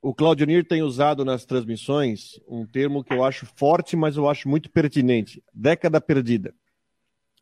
[0.00, 4.28] O Claudio Nir tem usado nas transmissões um termo que eu acho forte, mas eu
[4.28, 6.54] acho muito pertinente: década perdida.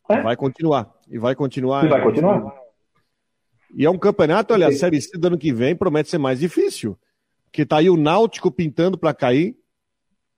[0.09, 0.23] É?
[0.23, 0.93] Vai continuar.
[1.09, 1.85] E vai continuar.
[1.85, 2.55] E vai continuar.
[3.75, 6.41] E é um campeonato, olha, a Série C do ano que vem promete ser mais
[6.41, 6.99] difícil.
[7.45, 9.57] Porque tá aí o Náutico pintando para cair,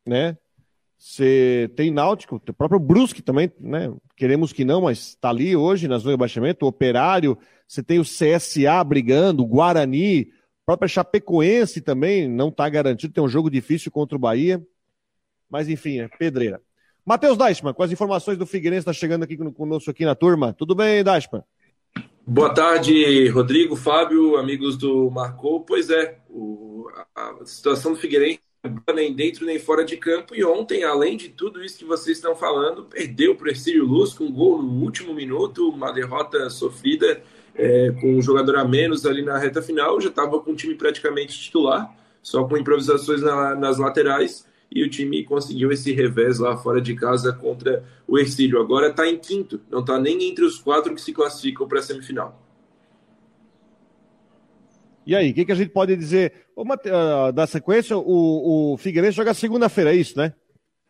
[0.06, 0.36] né?
[0.98, 3.92] Você tem Náutico, o próprio Brusque também, né?
[4.16, 7.38] Queremos que não, mas está ali hoje na zona de baixamento, o Operário,
[7.68, 10.32] você tem o CSA brigando, o Guarani,
[10.62, 14.60] a própria Chapecoense também não está garantido, tem um jogo difícil contra o Bahia.
[15.48, 16.60] Mas enfim, é pedreira.
[17.06, 20.52] Matheus Deichmann, com as informações do Figueirense, está chegando aqui conosco aqui na turma.
[20.52, 21.42] Tudo bem, Deichmann?
[22.26, 25.60] Boa tarde, Rodrigo, Fábio, amigos do Marcou.
[25.60, 28.40] Pois é, o, a situação do Figueirense
[28.94, 30.34] nem dentro nem fora de campo.
[30.34, 34.12] E ontem, além de tudo isso que vocês estão falando, perdeu para o Ercílio Luz
[34.12, 37.22] com um gol no último minuto, uma derrota sofrida
[37.54, 40.00] é, com um jogador a menos ali na reta final.
[40.00, 44.46] Já estava com o time praticamente titular, só com improvisações na, nas laterais.
[44.70, 48.60] E o time conseguiu esse revés lá fora de casa contra o Ercílio.
[48.60, 51.82] Agora está em quinto, não está nem entre os quatro que se classificam para a
[51.82, 52.47] semifinal.
[55.08, 56.34] E aí, o que, que, a gente pode dizer?
[56.54, 60.34] Uma, uh, da sequência, o, o Figueirense joga segunda-feira, é isso, né?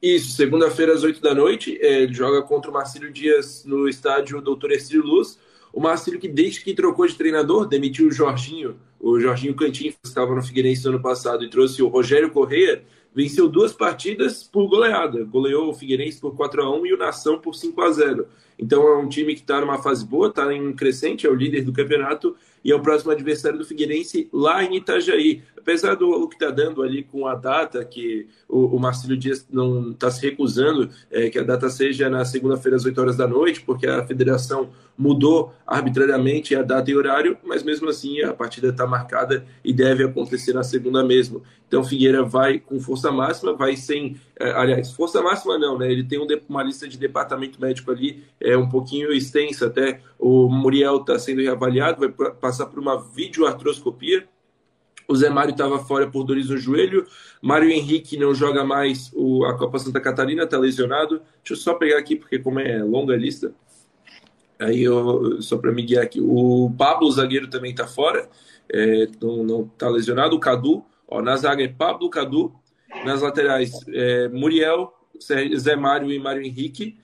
[0.02, 1.78] Isso, segunda-feira às oito da noite.
[1.80, 5.38] É, ele joga contra o Marcílio Dias no estádio Doutor Estilo Luz.
[5.72, 10.08] O Marcílio que desde que trocou de treinador, demitiu o Jorginho, o Jorginho Cantinho, que
[10.08, 12.82] estava no Figueirense no ano passado, e trouxe o Rogério Correia,
[13.14, 15.22] venceu duas partidas por goleada.
[15.22, 18.26] Goleou o Figueirense por 4 a 1 e o Nação por 5 a 0
[18.58, 21.62] Então é um time que está numa fase boa, está em crescente, é o líder
[21.62, 22.34] do campeonato
[22.64, 25.42] e é o próximo adversário do Figueirense lá em Itajaí.
[25.68, 29.90] Apesar do que está dando ali com a data, que o, o Marcelo Dias não
[29.90, 33.60] está se recusando, é, que a data seja na segunda-feira às 8 horas da noite,
[33.60, 38.86] porque a federação mudou arbitrariamente a data e horário, mas mesmo assim a partida está
[38.86, 41.42] marcada e deve acontecer na segunda mesmo.
[41.68, 44.18] Então Figueira vai com força máxima, vai sem.
[44.40, 45.92] É, aliás, força máxima não, né?
[45.92, 50.00] Ele tem um, uma lista de departamento médico ali, é um pouquinho extensa até.
[50.18, 54.26] O Muriel está sendo reavaliado, vai passar por uma videoartroscopia.
[55.10, 57.06] O Zé Mário estava fora por dores no joelho.
[57.40, 61.22] Mário Henrique não joga mais o, a Copa Santa Catarina, está lesionado.
[61.38, 63.54] Deixa eu só pegar aqui, porque como é longa a lista,
[64.58, 66.20] aí eu, só para me guiar aqui.
[66.20, 68.28] O Pablo, zagueiro, também está fora,
[68.70, 70.36] é, não está lesionado.
[70.36, 72.52] O Cadu, ó, na zaga é Pablo, Cadu.
[73.04, 74.92] Nas laterais, é, Muriel,
[75.56, 76.98] Zé Mário e Mário Henrique.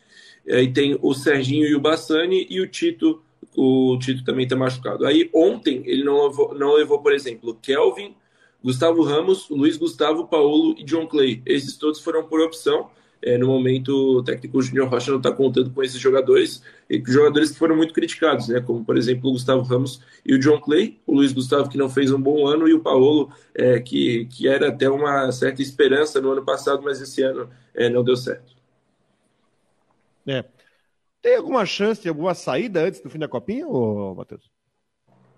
[0.47, 3.24] Aí tem o Serginho e o Bassani e o Tito.
[3.57, 5.07] O Tito também está machucado.
[5.07, 8.14] Aí ontem ele não levou, não levou, por exemplo, Kelvin,
[8.62, 11.42] Gustavo Ramos, Luiz Gustavo, Paulo e John Clay.
[11.45, 12.90] Esses todos foram por opção.
[13.20, 17.51] É, no momento, o técnico Júnior Rocha não está contando com esses jogadores, e jogadores
[17.51, 18.61] que foram muito criticados, né?
[18.61, 21.88] como, por exemplo, o Gustavo Ramos e o John Clay, o Luiz Gustavo, que não
[21.88, 26.20] fez um bom ano, e o Paulo, é, que, que era até uma certa esperança
[26.20, 28.55] no ano passado, mas esse ano é, não deu certo.
[30.26, 30.45] É.
[31.25, 34.43] Tem alguma chance alguma saída antes do fim da copinha, ô, Matheus?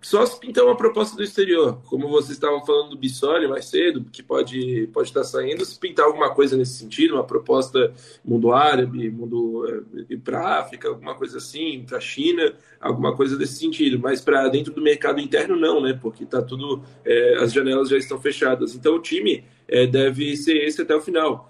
[0.03, 4.05] Só se pintar uma proposta do exterior, como vocês estavam falando do Bissoli mais cedo,
[4.11, 9.09] que pode, pode estar saindo, se pintar alguma coisa nesse sentido, uma proposta mundo árabe,
[9.13, 13.97] mundo é, para África, alguma coisa assim, para China, alguma coisa desse sentido.
[13.97, 15.97] Mas para dentro do mercado interno não, né?
[16.03, 18.75] Porque tá tudo, é, as janelas já estão fechadas.
[18.75, 21.49] Então o time é, deve ser esse até o final.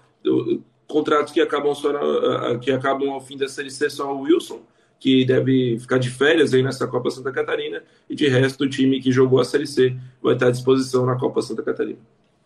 [0.87, 4.61] Contratos que acabam só na, que acabam ao fim da série C só o Wilson
[4.99, 8.99] que deve ficar de férias aí nessa Copa Santa Catarina, e de resto o time
[8.99, 11.99] que jogou a Série C vai estar à disposição na Copa Santa Catarina.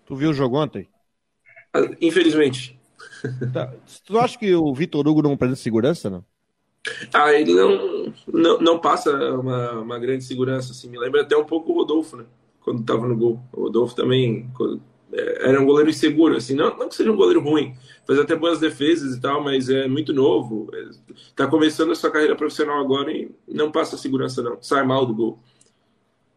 [0.06, 0.88] Tu viu o jogo ontem?
[1.74, 2.80] Ah, infelizmente.
[3.54, 3.72] Tá.
[4.04, 6.26] Tu acha que o Vitor Hugo não apresenta segurança, não?
[7.14, 10.90] Ah, ele não, não, não passa uma, uma grande segurança, assim.
[10.90, 12.26] Me lembra até um pouco o Rodolfo, né?
[12.62, 13.40] Quando estava no gol.
[13.54, 14.82] O Rodolfo também quando,
[15.14, 16.56] era um goleiro inseguro, assim.
[16.56, 17.74] Não, não que seja um goleiro ruim,
[18.06, 20.70] faz até boas defesas e tal, mas é muito novo.
[21.10, 24.62] Está é, começando a sua carreira profissional agora e não passa segurança, não.
[24.62, 25.40] Sai mal do gol.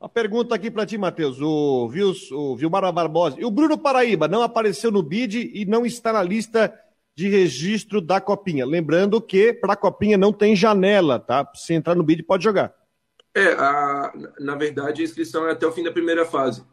[0.01, 1.41] A pergunta aqui para ti, Matheus.
[1.41, 3.41] O, Vils, o Vilmar Barbosa.
[3.41, 6.79] E o Bruno Paraíba não apareceu no bid e não está na lista
[7.17, 8.67] de registro da Copinha.
[8.67, 11.51] Lembrando que para a Copinha não tem janela, tá?
[11.55, 12.75] Se entrar no bid, pode jogar.
[13.37, 16.65] É, a, na verdade, a inscrição é até o fim da primeira fase.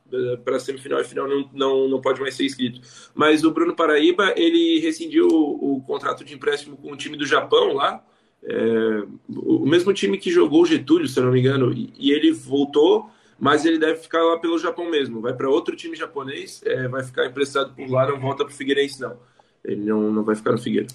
[0.45, 2.81] Para semifinal e final não, não, não pode mais ser inscrito.
[3.15, 7.25] Mas o Bruno Paraíba, ele rescindiu o, o contrato de empréstimo com o time do
[7.25, 8.03] Japão lá.
[8.43, 11.73] É, o mesmo time que jogou o Getúlio, se eu não me engano.
[11.73, 13.09] E, e, ele voltou,
[13.39, 15.19] mas ele deve ficar lá pelo Japão mesmo.
[15.19, 18.55] Vai para outro time japonês, é, vai ficar emprestado por lá, não volta para o
[18.55, 19.17] Figueirense, não.
[19.65, 20.87] Ele não, não vai ficar no Figueira.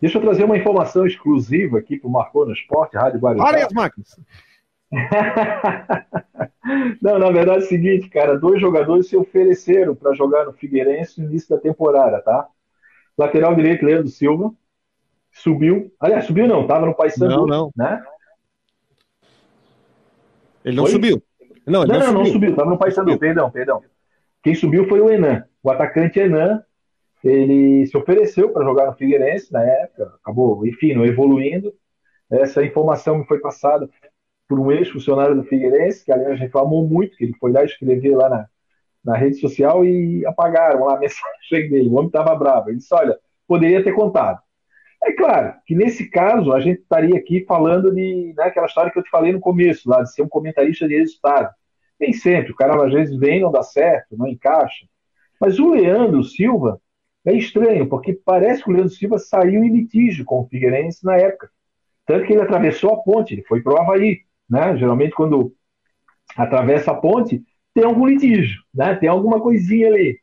[0.00, 3.44] Deixa eu trazer uma informação exclusiva aqui para o Marcou no Esporte, Rádio Guarujá.
[3.44, 4.16] Olha as máquinas!
[7.00, 11.20] Não, na verdade é o seguinte, cara, dois jogadores se ofereceram para jogar no Figueirense
[11.20, 12.46] no início da temporada, tá?
[13.16, 14.52] Lateral direito, Leandro Silva,
[15.30, 15.92] subiu.
[15.98, 17.72] Aliás, subiu não, tava no Paysandu, não, não.
[17.74, 18.02] né?
[20.64, 20.92] Ele não foi?
[20.92, 21.22] subiu.
[21.66, 22.18] Não, ele não, não, subiu.
[22.18, 23.82] não subiu, tava no Paysandu, perdão, perdão.
[24.42, 25.44] Quem subiu foi o Enan.
[25.62, 26.62] O atacante Enan,
[27.24, 31.72] ele se ofereceu para jogar no Figueirense na época, acabou, enfim, não evoluindo.
[32.30, 33.88] Essa informação me foi passada
[34.52, 38.28] por um ex-funcionário do Figueirense, que aliás reclamou muito, que ele foi lá escrever lá
[38.28, 38.46] na,
[39.02, 41.88] na rede social e apagaram lá a mensagem dele.
[41.88, 42.68] O homem estava bravo.
[42.68, 44.40] Ele disse: Olha, poderia ter contado.
[45.02, 48.98] É claro que nesse caso a gente estaria aqui falando de né, aquela história que
[48.98, 51.50] eu te falei no começo, lá de ser um comentarista de resultado.
[51.98, 54.84] Nem sempre, o cara às vezes vem, não dá certo, não encaixa.
[55.40, 56.78] Mas o Leandro Silva
[57.24, 61.16] é estranho, porque parece que o Leandro Silva saiu em litígio com o Figueirense na
[61.16, 61.48] época.
[62.04, 64.20] Tanto que ele atravessou a ponte, ele foi para o Havaí
[64.52, 64.76] né?
[64.76, 65.54] Geralmente quando
[66.36, 67.42] atravessa a ponte
[67.74, 68.94] tem algum litígio, né?
[68.94, 70.18] Tem alguma coisinha ali,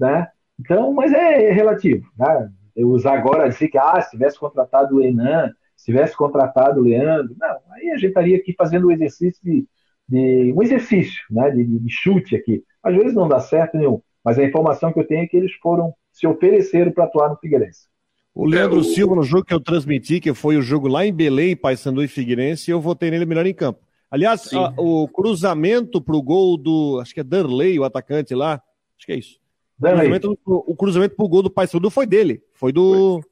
[0.00, 0.28] né?
[0.58, 2.50] Então, mas é relativo, né?
[2.74, 6.84] Eu usar agora dizer que ah, se tivesse contratado o Enan, se tivesse contratado o
[6.84, 9.66] Leandro, não, aí a gente estaria aqui fazendo um exercício de,
[10.08, 11.50] de um exercício, né?
[11.50, 12.64] De, de, chute aqui.
[12.82, 15.52] Às vezes não dá certo nenhum, mas a informação que eu tenho é que eles
[15.56, 17.88] foram se ofereceram para atuar no Figueirense.
[18.36, 18.84] O Leandro é, o...
[18.84, 22.08] Silva, no jogo que eu transmiti, que foi o jogo lá em Belém, Paysandu e
[22.08, 23.80] Figueirense, eu votei nele melhor em campo.
[24.10, 28.62] Aliás, a, o cruzamento para o gol do, acho que é Darley, o atacante lá,
[28.94, 29.40] acho que é isso.
[29.80, 33.22] O cruzamento, o cruzamento pro gol do Paysandu foi dele, foi do,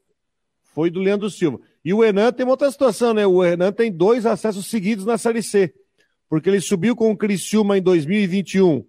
[0.73, 1.59] foi do Leandro Silva.
[1.83, 3.27] E o Enan tem uma outra situação, né?
[3.27, 5.71] O Enan tem dois acessos seguidos na Série C,
[6.27, 8.83] porque ele subiu com o Criciúma em 2021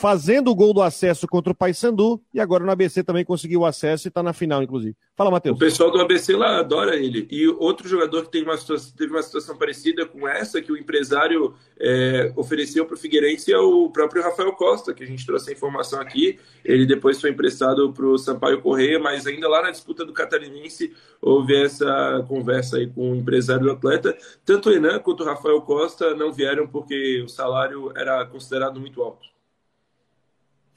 [0.00, 3.66] fazendo o gol do acesso contra o Paysandu e agora no ABC também conseguiu o
[3.66, 4.96] acesso e está na final, inclusive.
[5.14, 5.56] Fala, Matheus.
[5.56, 7.28] O pessoal do ABC lá adora ele.
[7.30, 11.54] E outro jogador que uma situação, teve uma situação parecida com essa, que o empresário
[11.78, 15.52] é, ofereceu para o Figueirense, é o próprio Rafael Costa, que a gente trouxe a
[15.52, 16.38] informação aqui.
[16.64, 20.94] Ele depois foi emprestado para o Sampaio Correia, mas ainda lá na disputa do Catarinense
[21.20, 24.16] houve essa conversa aí com o empresário do atleta.
[24.46, 29.02] Tanto o Enan quanto o Rafael Costa não vieram porque o salário era considerado muito
[29.02, 29.28] alto.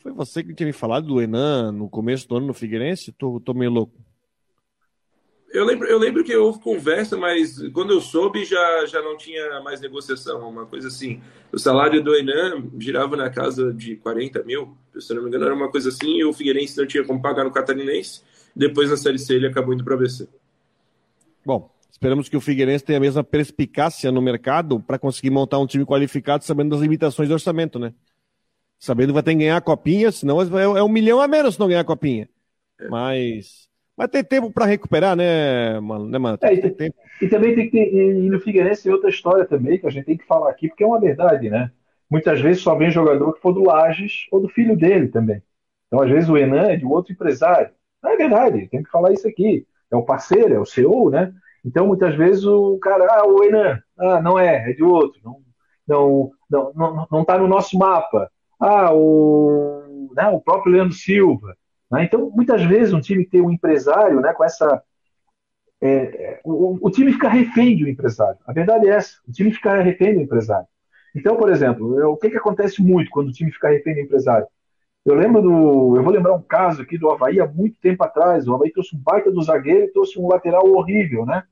[0.04, 3.14] Foi você que tinha me falado do Enan no começo do ano no Figueirense?
[3.14, 3.93] Tô, tô meio louco.
[5.49, 9.62] Eu lembro, eu lembro que houve conversa, mas quando eu soube já, já não tinha
[9.62, 11.22] mais negociação, uma coisa assim.
[11.54, 15.54] O salário do Enan girava na casa de 40 mil, se não me engano, era
[15.54, 18.24] uma coisa assim, e o Figueirense não tinha como pagar no Catarinense.
[18.54, 20.28] Depois na Série C ele acabou indo para o ABC.
[21.45, 25.68] Bom, esperamos que o Figueirense tenha a mesma perspicácia no mercado para conseguir montar um
[25.68, 27.93] time qualificado sabendo das limitações do orçamento, né?
[28.84, 31.54] Sabendo que vai ter que ganhar a copinha, senão é, é um milhão a menos
[31.54, 32.28] se não ganhar a copinha.
[32.82, 32.90] É.
[32.90, 36.06] Mas mas tem tempo para recuperar, né, mano?
[36.06, 36.38] Né, mano?
[36.42, 39.80] É, e, tem, e, também tem que ter, e no Figueirense tem outra história também
[39.80, 41.72] que a gente tem que falar aqui, porque é uma verdade, né?
[42.10, 45.42] Muitas vezes só vem jogador que for do Lages ou do filho dele também.
[45.88, 47.70] Então, às vezes, o Enan é de outro empresário.
[48.04, 49.66] Não é verdade, tem que falar isso aqui.
[49.90, 51.32] É o parceiro, é o CEO, né?
[51.64, 55.22] Então, muitas vezes, o cara, ah, o Enan, ah, não é, é de outro.
[55.24, 55.42] Não,
[55.88, 58.30] não, não, não, não tá no nosso mapa.
[58.66, 61.53] Ah, o, né, o próprio Leandro Silva.
[61.91, 62.05] Né?
[62.05, 64.82] Então, muitas vezes, um time tem um empresário né, com essa.
[65.82, 68.39] É, é, o, o, time fica refém do empresário.
[68.47, 70.66] A verdade é essa: o time fica refém do empresário.
[71.14, 73.99] Então, por exemplo, eu, o que, que acontece muito quando o time fica refém do
[73.99, 74.47] empresário?
[75.05, 75.97] Eu lembro do.
[75.97, 78.47] Eu vou lembrar um caso aqui do Havaí há muito tempo atrás.
[78.47, 81.43] O Havaí trouxe um baita do zagueiro e trouxe um lateral horrível, né?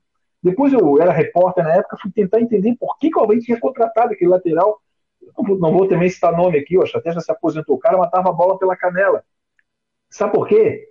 [0.42, 3.60] Depois eu era repórter na época, fui tentar entender por que, que o Havaí tinha
[3.60, 4.80] contratado aquele lateral.
[5.36, 7.76] Não vou, não vou também citar nome aqui, o até já se aposentou.
[7.76, 9.24] O cara matava a bola pela canela.
[10.10, 10.88] Sabe por quê?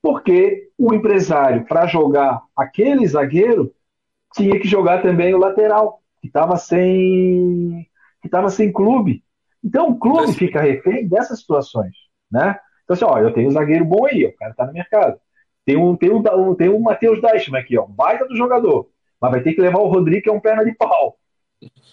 [0.00, 3.72] Porque o empresário, para jogar aquele zagueiro,
[4.34, 7.88] tinha que jogar também o lateral, que estava sem,
[8.20, 9.22] que tava sem clube.
[9.62, 11.94] Então o clube fica refém dessas situações.
[12.30, 12.58] Né?
[12.84, 15.20] Então, assim, ó, eu tenho um zagueiro bom aí, o cara está no mercado.
[15.64, 18.88] Tem um, tem um, tem um Matheus Deichmann aqui, ó, um baita do jogador.
[19.20, 21.16] Mas vai ter que levar o Rodrigo, que é um perna de pau.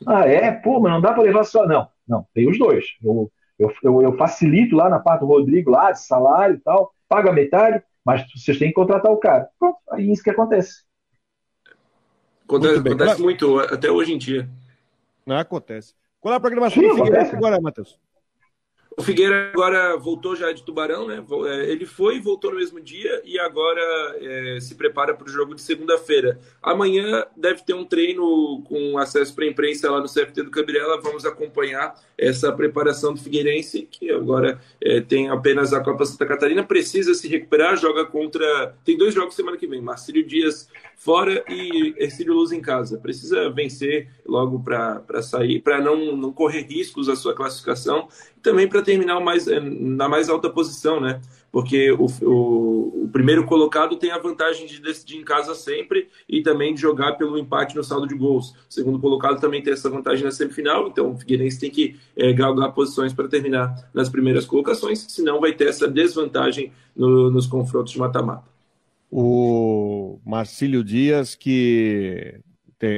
[0.06, 0.52] Ah, é?
[0.52, 1.66] Pô, mas não dá para levar só.
[1.68, 2.86] Não, não, tem os dois.
[3.04, 6.94] Eu, eu, eu, eu, facilito lá na parte do Rodrigo, lá de salário e tal,
[7.08, 9.50] pago a metade, mas vocês têm que contratar o cara.
[9.60, 10.84] Pronto, aí é isso que acontece.
[12.46, 14.50] Acontece, muito, acontece muito, até hoje em dia.
[15.26, 15.94] Não acontece.
[16.20, 18.00] Qual é a programação Sim, do Figueirense agora, Matheus?
[19.00, 21.24] O Figueira agora voltou já de Tubarão, né?
[21.48, 23.82] É, ele foi e voltou no mesmo dia e agora
[24.20, 26.38] é, se prepara para o jogo de segunda-feira.
[26.62, 31.00] Amanhã deve ter um treino com acesso para a imprensa lá no CFT do Cabirela.
[31.00, 36.62] Vamos acompanhar essa preparação do Figueirense, que agora é, tem apenas a Copa Santa Catarina,
[36.62, 38.76] precisa se recuperar, joga contra.
[38.84, 40.68] Tem dois jogos semana que vem: Marcílio Dias
[41.00, 42.98] fora e Ercílio Luz em casa.
[42.98, 48.10] Precisa vencer logo para sair, para não, não correr riscos a sua classificação
[48.44, 51.22] também para terminar mais, eh, na mais alta posição, né?
[51.52, 56.42] Porque o, o, o, primeiro colocado tem a vantagem de decidir em casa sempre e
[56.42, 58.52] também de jogar pelo empate no saldo de gols.
[58.52, 62.32] O segundo colocado também tem essa vantagem na semifinal, então o Figueirense tem que é,
[62.34, 67.94] galgar posições para terminar nas primeiras colocações, senão vai ter essa desvantagem no, nos confrontos
[67.94, 68.59] de mata-mata.
[69.12, 72.40] O Marcílio Dias, que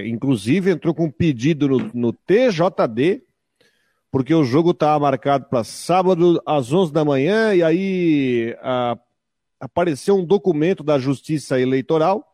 [0.05, 3.23] inclusive entrou com um pedido no, no TJD
[4.11, 8.99] porque o jogo estava marcado para sábado às 11 da manhã e aí a,
[9.57, 12.27] apareceu um documento da Justiça Eleitoral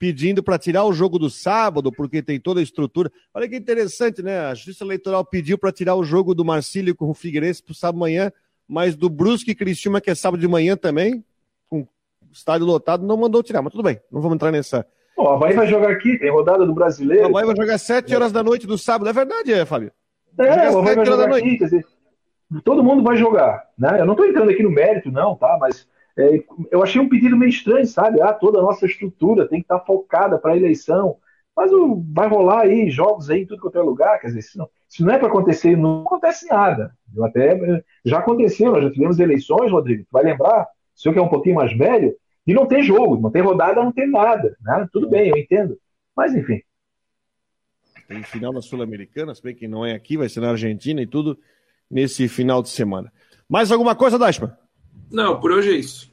[0.00, 3.08] pedindo para tirar o jogo do sábado, porque tem toda a estrutura.
[3.32, 4.40] Olha que interessante, né?
[4.40, 8.00] A Justiça Eleitoral pediu para tirar o jogo do Marcílio com o Figueirense para sábado
[8.00, 8.32] manhã,
[8.66, 11.24] mas do Brusque e Cristina, que é sábado de manhã também,
[12.32, 13.62] estádio lotado, não mandou tirar.
[13.62, 14.86] Mas tudo bem, não vamos entrar nessa.
[15.14, 17.26] Pô, a Bahia vai jogar aqui, tem rodada do brasileiro.
[17.26, 19.08] A Bahia vai jogar às 7 horas da noite do sábado.
[19.08, 19.92] É verdade, é, Fábio?
[20.38, 21.86] É, vai jogar aqui, quer dizer,
[22.64, 24.00] todo mundo vai jogar, né?
[24.00, 25.58] Eu não estou entrando aqui no mérito, não, tá?
[25.60, 25.86] Mas
[26.18, 28.20] é, eu achei um pedido meio estranho, sabe?
[28.20, 31.16] Ah, toda a nossa estrutura tem que estar tá focada para a eleição.
[31.56, 34.56] Mas o, vai rolar aí jogos aí em tudo quanto é lugar, quer dizer, se
[34.56, 36.92] não, se não é para acontecer, não acontece nada.
[37.14, 37.58] Eu até
[38.04, 41.28] já aconteceu, nós já tivemos eleições, Rodrigo, tu vai lembrar, o senhor que é um
[41.28, 42.16] pouquinho mais velho,
[42.46, 44.88] e não tem jogo, não tem rodada, não tem nada, né?
[44.92, 45.78] Tudo bem, eu entendo.
[46.16, 46.60] Mas enfim,
[48.12, 51.06] tem final na Sul-Americana, se bem que não é aqui, vai ser na Argentina e
[51.06, 51.38] tudo
[51.90, 53.12] nesse final de semana.
[53.48, 54.52] Mais alguma coisa, Dashman?
[55.10, 56.12] Não, por hoje é isso.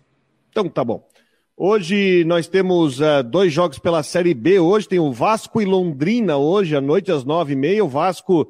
[0.50, 1.08] Então tá bom.
[1.56, 4.60] Hoje nós temos uh, dois jogos pela Série B.
[4.60, 7.84] Hoje tem o Vasco e Londrina, hoje à noite às nove e meia.
[7.84, 8.50] O Vasco,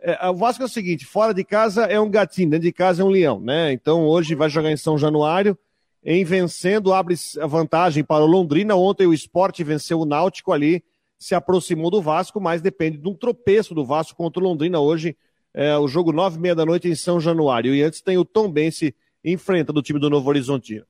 [0.00, 3.02] é, o Vasco é o seguinte, fora de casa é um gatinho, dentro de casa
[3.02, 3.72] é um leão, né?
[3.72, 5.58] Então hoje vai jogar em São Januário.
[6.04, 8.74] Em vencendo, abre a vantagem para o Londrina.
[8.74, 10.84] Ontem o esporte venceu o Náutico ali
[11.24, 15.16] se aproximou do Vasco, mas depende de um tropeço do Vasco contra o Londrina hoje,
[15.54, 17.74] é, o jogo nove e meia da noite em São Januário.
[17.74, 18.94] E antes tem o Tom Bense
[19.24, 20.84] enfrentando o time do Novo Horizontino.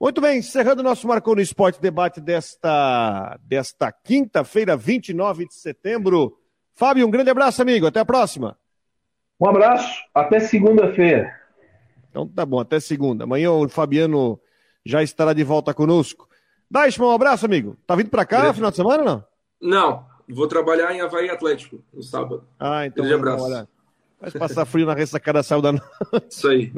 [0.00, 6.38] Muito bem, encerrando nosso Marcou no Esporte debate desta, desta quinta-feira, 29 de setembro.
[6.74, 7.86] Fábio, um grande abraço, amigo.
[7.86, 8.56] Até a próxima.
[9.40, 11.36] Um abraço, até segunda-feira.
[12.10, 13.24] Então tá bom, até segunda.
[13.24, 14.40] Amanhã o Fabiano
[14.84, 16.28] já estará de volta conosco.
[16.70, 17.76] Daishman, um abraço, amigo.
[17.86, 19.24] Tá vindo para cá no final de semana ou não?
[19.60, 22.44] Não, vou trabalhar em Havaí Atlético no sábado.
[22.58, 23.04] Ah, então.
[23.04, 23.68] Grande abraço.
[24.20, 26.26] Vai passar frio na ressacada sábado da noite.
[26.28, 26.72] Isso aí.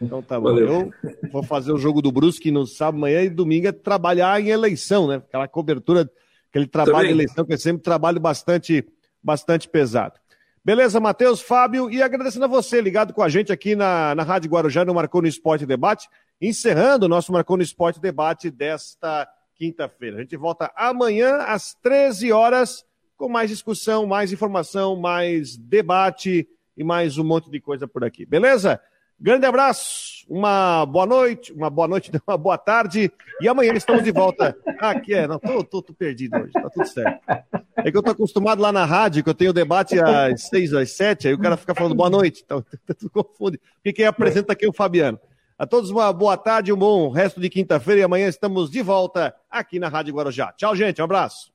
[0.00, 0.44] Então tá bom.
[0.44, 0.92] Valeu.
[1.02, 4.50] Eu vou fazer o jogo do Brusque no sábado, manhã e domingo é trabalhar em
[4.50, 5.16] eleição, né?
[5.16, 6.08] Aquela cobertura
[6.50, 7.08] aquele trabalho Também.
[7.08, 8.84] de eleição que é sempre um trabalho bastante,
[9.22, 10.14] bastante pesado.
[10.62, 14.50] Beleza, Matheus, Fábio, e agradecendo a você, ligado com a gente aqui na, na Rádio
[14.50, 16.06] Guarujá, no Marcou no Esporte Debate,
[16.38, 20.18] encerrando o nosso Marcou no Esporte Debate desta quinta-feira.
[20.18, 22.84] A gente volta amanhã às 13 horas
[23.16, 26.46] com mais discussão, mais informação, mais debate
[26.76, 28.26] e mais um monte de coisa por aqui.
[28.26, 28.78] Beleza?
[29.22, 33.12] Grande abraço, uma boa noite, uma boa noite, uma boa tarde.
[33.38, 34.56] E amanhã estamos de volta.
[34.80, 37.20] Aqui é, não, tô, tô, tô perdido hoje, tá tudo certo.
[37.76, 40.92] É que eu tô acostumado lá na rádio, que eu tenho debate às seis, às
[40.92, 42.64] sete, aí o cara fica falando boa noite, então
[42.98, 43.60] tudo confunde.
[43.74, 45.20] Porque quem apresenta aqui é o Fabiano.
[45.58, 49.34] A todos uma boa tarde, um bom resto de quinta-feira e amanhã estamos de volta
[49.50, 50.50] aqui na Rádio Guarujá.
[50.54, 51.52] Tchau, gente, um abraço.